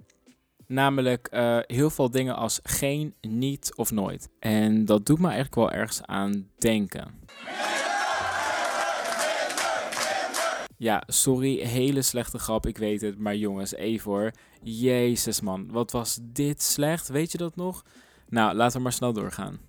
Namelijk 0.67 1.29
uh, 1.31 1.59
heel 1.61 1.89
veel 1.89 2.11
dingen 2.11 2.35
als 2.35 2.59
geen, 2.63 3.13
niet 3.21 3.71
of 3.75 3.91
nooit. 3.91 4.29
En 4.39 4.85
dat 4.85 5.05
doet 5.05 5.19
me 5.19 5.25
eigenlijk 5.25 5.55
wel 5.55 5.71
ergens 5.71 6.01
aan 6.01 6.49
denken. 6.57 7.21
Ja, 10.77 11.03
sorry, 11.07 11.57
hele 11.57 12.01
slechte 12.01 12.39
grap, 12.39 12.65
ik 12.65 12.77
weet 12.77 13.01
het. 13.01 13.19
Maar 13.19 13.35
jongens, 13.35 13.73
even 13.73 14.11
hoor. 14.11 14.31
Jezus 14.61 15.41
man, 15.41 15.71
wat 15.71 15.91
was 15.91 16.19
dit 16.21 16.61
slecht? 16.61 17.07
Weet 17.07 17.31
je 17.31 17.37
dat 17.37 17.55
nog? 17.55 17.83
Nou, 18.29 18.55
laten 18.55 18.77
we 18.77 18.83
maar 18.83 18.93
snel 18.93 19.13
doorgaan. 19.13 19.59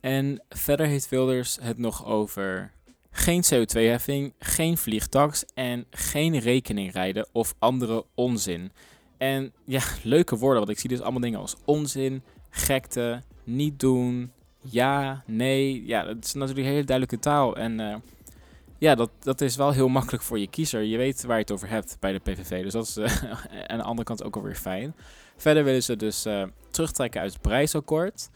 En 0.00 0.42
verder 0.48 0.86
heeft 0.86 1.08
Wilders 1.08 1.58
het 1.62 1.78
nog 1.78 2.06
over 2.06 2.72
geen 3.10 3.44
CO2-heffing, 3.54 4.32
geen 4.38 4.78
vliegtax 4.78 5.44
en 5.54 5.86
geen 5.90 6.38
rekening 6.38 6.92
rijden 6.92 7.26
of 7.32 7.54
andere 7.58 8.04
onzin. 8.14 8.72
En 9.18 9.52
ja, 9.64 9.82
leuke 10.02 10.36
woorden, 10.36 10.58
want 10.58 10.70
ik 10.70 10.78
zie 10.78 10.90
dus 10.90 11.00
allemaal 11.00 11.20
dingen 11.20 11.40
als 11.40 11.56
onzin, 11.64 12.22
gekte, 12.50 13.22
niet 13.44 13.80
doen, 13.80 14.32
ja, 14.60 15.22
nee. 15.26 15.86
Ja, 15.86 16.04
dat 16.04 16.24
is 16.24 16.34
natuurlijk 16.34 16.66
hele 16.66 16.84
duidelijke 16.84 17.18
taal. 17.18 17.56
En 17.56 17.80
uh, 17.80 17.94
ja, 18.78 18.94
dat, 18.94 19.10
dat 19.20 19.40
is 19.40 19.56
wel 19.56 19.70
heel 19.70 19.88
makkelijk 19.88 20.22
voor 20.22 20.38
je 20.38 20.48
kiezer. 20.48 20.82
Je 20.82 20.96
weet 20.96 21.22
waar 21.22 21.36
je 21.36 21.42
het 21.42 21.52
over 21.52 21.68
hebt 21.68 21.96
bij 22.00 22.12
de 22.12 22.18
PVV. 22.18 22.62
Dus 22.62 22.72
dat 22.72 22.86
is 22.86 22.96
uh, 22.96 23.22
aan 23.70 23.78
de 23.78 23.84
andere 23.84 24.04
kant 24.04 24.22
ook 24.22 24.36
alweer 24.36 24.54
fijn. 24.54 24.94
Verder 25.36 25.64
willen 25.64 25.82
ze 25.82 25.96
dus 25.96 26.26
uh, 26.26 26.42
terugtrekken 26.70 27.20
uit 27.20 27.32
het 27.32 27.42
prijsakkoord. 27.42 28.30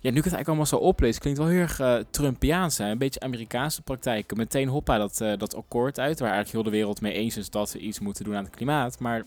Ja, 0.00 0.10
nu 0.10 0.18
ik 0.18 0.24
het 0.24 0.34
eigenlijk 0.34 0.48
allemaal 0.48 0.66
zo 0.66 0.88
oplees, 0.88 1.18
klinkt 1.18 1.38
wel 1.38 1.48
heel 1.48 1.60
erg 1.60 1.80
uh, 1.80 1.96
Trumpiaans. 2.10 2.78
Hè? 2.78 2.90
Een 2.90 2.98
beetje 2.98 3.20
Amerikaanse 3.20 3.82
praktijken. 3.82 4.36
Meteen 4.36 4.68
hoppa 4.68 4.98
dat, 4.98 5.20
uh, 5.20 5.36
dat 5.36 5.54
akkoord 5.54 5.98
uit, 5.98 6.18
waar 6.20 6.32
eigenlijk 6.32 6.52
heel 6.52 6.72
de 6.72 6.78
wereld 6.78 7.00
mee 7.00 7.12
eens 7.12 7.36
is 7.36 7.50
dat 7.50 7.72
we 7.72 7.78
iets 7.78 7.98
moeten 7.98 8.24
doen 8.24 8.36
aan 8.36 8.44
het 8.44 8.54
klimaat. 8.54 8.98
Maar 8.98 9.24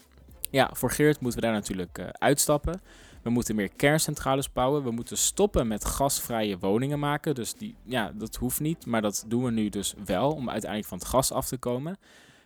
ja, 0.50 0.70
voor 0.74 0.92
Geert 0.92 1.20
moeten 1.20 1.40
we 1.40 1.46
daar 1.46 1.56
natuurlijk 1.56 1.98
uh, 1.98 2.06
uitstappen. 2.12 2.82
We 3.22 3.30
moeten 3.30 3.56
meer 3.56 3.70
kerncentrales 3.70 4.52
bouwen. 4.52 4.84
We 4.84 4.92
moeten 4.92 5.18
stoppen 5.18 5.68
met 5.68 5.86
gasvrije 5.86 6.58
woningen 6.58 7.00
maken. 7.00 7.36
Dus 7.36 7.54
die, 7.54 7.76
ja, 7.84 8.12
dat 8.16 8.36
hoeft 8.36 8.60
niet, 8.60 8.86
maar 8.86 9.02
dat 9.02 9.26
doen 9.28 9.44
we 9.44 9.52
nu 9.52 9.70
dus 9.70 9.94
wel 10.06 10.32
om 10.32 10.50
uiteindelijk 10.50 10.90
van 10.90 10.98
het 10.98 11.08
gas 11.08 11.32
af 11.32 11.48
te 11.48 11.58
komen. 11.58 11.98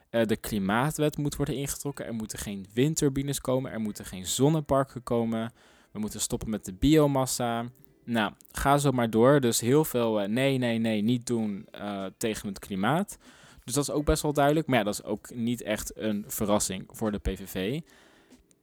De 0.09 0.35
klimaatwet 0.35 1.17
moet 1.17 1.35
worden 1.35 1.55
ingetrokken. 1.55 2.05
Er 2.05 2.13
moeten 2.13 2.39
geen 2.39 2.65
windturbines 2.73 3.41
komen. 3.41 3.71
Er 3.71 3.79
moeten 3.79 4.05
geen 4.05 4.25
zonneparken 4.25 5.03
komen. 5.03 5.51
We 5.91 5.99
moeten 5.99 6.21
stoppen 6.21 6.49
met 6.49 6.65
de 6.65 6.73
biomassa. 6.73 7.65
Nou, 8.05 8.31
ga 8.51 8.77
zo 8.77 8.91
maar 8.91 9.09
door. 9.09 9.39
Dus 9.39 9.59
heel 9.59 9.85
veel 9.85 10.21
uh, 10.21 10.27
nee, 10.27 10.57
nee, 10.57 10.77
nee, 10.77 11.01
niet 11.01 11.27
doen 11.27 11.67
uh, 11.75 12.05
tegen 12.17 12.47
het 12.47 12.59
klimaat. 12.59 13.17
Dus 13.63 13.73
dat 13.73 13.83
is 13.83 13.91
ook 13.91 14.05
best 14.05 14.21
wel 14.21 14.33
duidelijk. 14.33 14.67
Maar 14.67 14.77
ja, 14.77 14.83
dat 14.83 14.93
is 14.93 15.03
ook 15.03 15.33
niet 15.33 15.61
echt 15.61 15.91
een 15.97 16.23
verrassing 16.27 16.83
voor 16.91 17.11
de 17.11 17.17
PVV. 17.17 17.81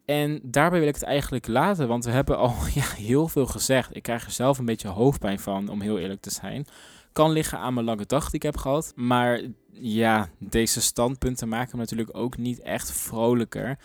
En 0.04 0.40
daarbij 0.42 0.78
wil 0.78 0.88
ik 0.88 0.94
het 0.94 1.02
eigenlijk 1.02 1.46
laten, 1.46 1.88
want 1.88 2.04
we 2.04 2.10
hebben 2.10 2.38
al 2.38 2.54
ja, 2.74 2.86
heel 2.96 3.28
veel 3.28 3.46
gezegd. 3.46 3.96
Ik 3.96 4.02
krijg 4.02 4.24
er 4.24 4.30
zelf 4.30 4.58
een 4.58 4.64
beetje 4.64 4.88
hoofdpijn 4.88 5.40
van, 5.40 5.68
om 5.68 5.80
heel 5.80 5.98
eerlijk 5.98 6.20
te 6.20 6.30
zijn. 6.30 6.66
Kan 7.12 7.30
liggen 7.30 7.58
aan 7.58 7.74
mijn 7.74 7.86
lange 7.86 8.06
dag 8.06 8.24
die 8.24 8.34
ik 8.34 8.42
heb 8.42 8.56
gehad. 8.56 8.92
Maar 8.96 9.40
ja, 9.70 10.28
deze 10.38 10.80
standpunten 10.80 11.48
maken 11.48 11.70
me 11.72 11.82
natuurlijk 11.82 12.16
ook 12.16 12.36
niet 12.36 12.60
echt 12.60 12.92
vrolijker. 12.92 13.78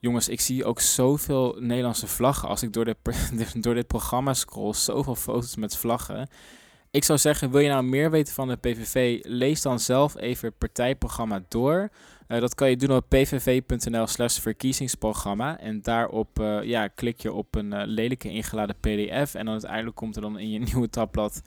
Jongens, 0.00 0.28
ik 0.28 0.40
zie 0.40 0.64
ook 0.64 0.80
zoveel 0.80 1.56
Nederlandse 1.58 2.06
vlaggen. 2.06 2.48
Als 2.48 2.62
ik 2.62 2.72
door 3.62 3.74
dit, 3.74 3.86
programma 3.86 4.34
scroll, 4.34 4.72
zoveel 4.72 5.14
foto's 5.14 5.56
met 5.56 5.76
vlaggen. 5.76 6.28
Ik 6.90 7.04
zou 7.04 7.18
zeggen, 7.18 7.50
wil 7.50 7.60
je 7.60 7.68
nou 7.68 7.84
meer 7.84 8.10
weten 8.10 8.34
van 8.34 8.48
de 8.48 8.56
PVV, 8.56 9.20
lees 9.22 9.62
dan 9.62 9.80
zelf 9.80 10.16
even 10.16 10.48
het 10.48 10.58
partijprogramma 10.58 11.42
door. 11.48 11.90
Uh, 12.28 12.40
dat 12.40 12.54
kan 12.54 12.70
je 12.70 12.76
doen 12.76 12.96
op 12.96 13.08
pvv.nl 13.08 14.06
slash 14.06 14.38
verkiezingsprogramma. 14.38 15.58
En 15.58 15.82
daarop 15.82 16.40
uh, 16.40 16.62
ja, 16.62 16.88
klik 16.88 17.20
je 17.20 17.32
op 17.32 17.54
een 17.54 17.72
uh, 17.72 17.82
lelijke 17.84 18.28
ingeladen 18.28 18.76
pdf. 18.80 19.34
En 19.34 19.44
dan 19.44 19.52
uiteindelijk 19.52 19.96
komt 19.96 20.16
er 20.16 20.22
dan 20.22 20.38
in 20.38 20.50
je 20.50 20.58
nieuwe 20.72 20.90
tabblad 20.90 21.42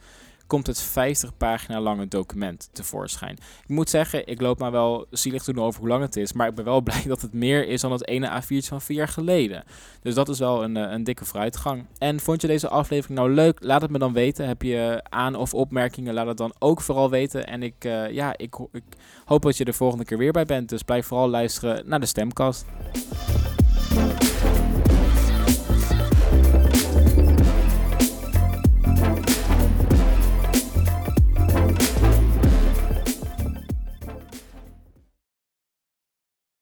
komt 0.52 0.66
het 0.66 0.80
50 0.80 1.36
pagina 1.36 1.80
lange 1.80 2.08
document 2.08 2.68
tevoorschijn. 2.72 3.32
Ik 3.62 3.68
moet 3.68 3.90
zeggen, 3.90 4.26
ik 4.26 4.40
loop 4.40 4.58
maar 4.58 4.70
wel 4.70 5.06
zielig 5.10 5.44
doen 5.44 5.58
over 5.58 5.80
hoe 5.80 5.88
lang 5.88 6.02
het 6.02 6.16
is, 6.16 6.32
maar 6.32 6.48
ik 6.48 6.54
ben 6.54 6.64
wel 6.64 6.80
blij 6.88 7.02
dat 7.06 7.20
het 7.20 7.32
meer 7.32 7.68
is 7.68 7.80
dan 7.80 7.92
het 7.92 8.06
ene 8.08 8.42
A4'tje 8.42 8.68
van 8.68 8.80
vier 8.80 8.96
jaar 8.96 9.08
geleden. 9.08 9.64
Dus 10.02 10.14
dat 10.14 10.28
is 10.28 10.38
wel 10.38 10.64
een, 10.64 10.76
een 10.76 11.04
dikke 11.04 11.24
vooruitgang. 11.24 11.86
En 11.98 12.20
vond 12.20 12.40
je 12.40 12.46
deze 12.46 12.68
aflevering 12.68 13.18
nou 13.18 13.30
leuk? 13.30 13.58
Laat 13.62 13.82
het 13.82 13.90
me 13.90 13.98
dan 13.98 14.12
weten. 14.12 14.46
Heb 14.46 14.62
je 14.62 15.00
aan- 15.08 15.34
of 15.34 15.54
opmerkingen? 15.54 16.14
Laat 16.14 16.26
het 16.26 16.36
dan 16.36 16.54
ook 16.58 16.80
vooral 16.80 17.10
weten. 17.10 17.46
En 17.46 17.62
ik, 17.62 17.82
ja, 18.10 18.36
ik, 18.36 18.54
ik 18.72 18.84
hoop 19.24 19.42
dat 19.42 19.56
je 19.56 19.64
er 19.64 19.74
volgende 19.74 20.04
keer 20.04 20.18
weer 20.18 20.32
bij 20.32 20.44
bent. 20.44 20.68
Dus 20.68 20.82
blijf 20.82 21.06
vooral 21.06 21.28
luisteren 21.28 21.88
naar 21.88 22.00
de 22.00 22.06
stemkast. 22.06 22.64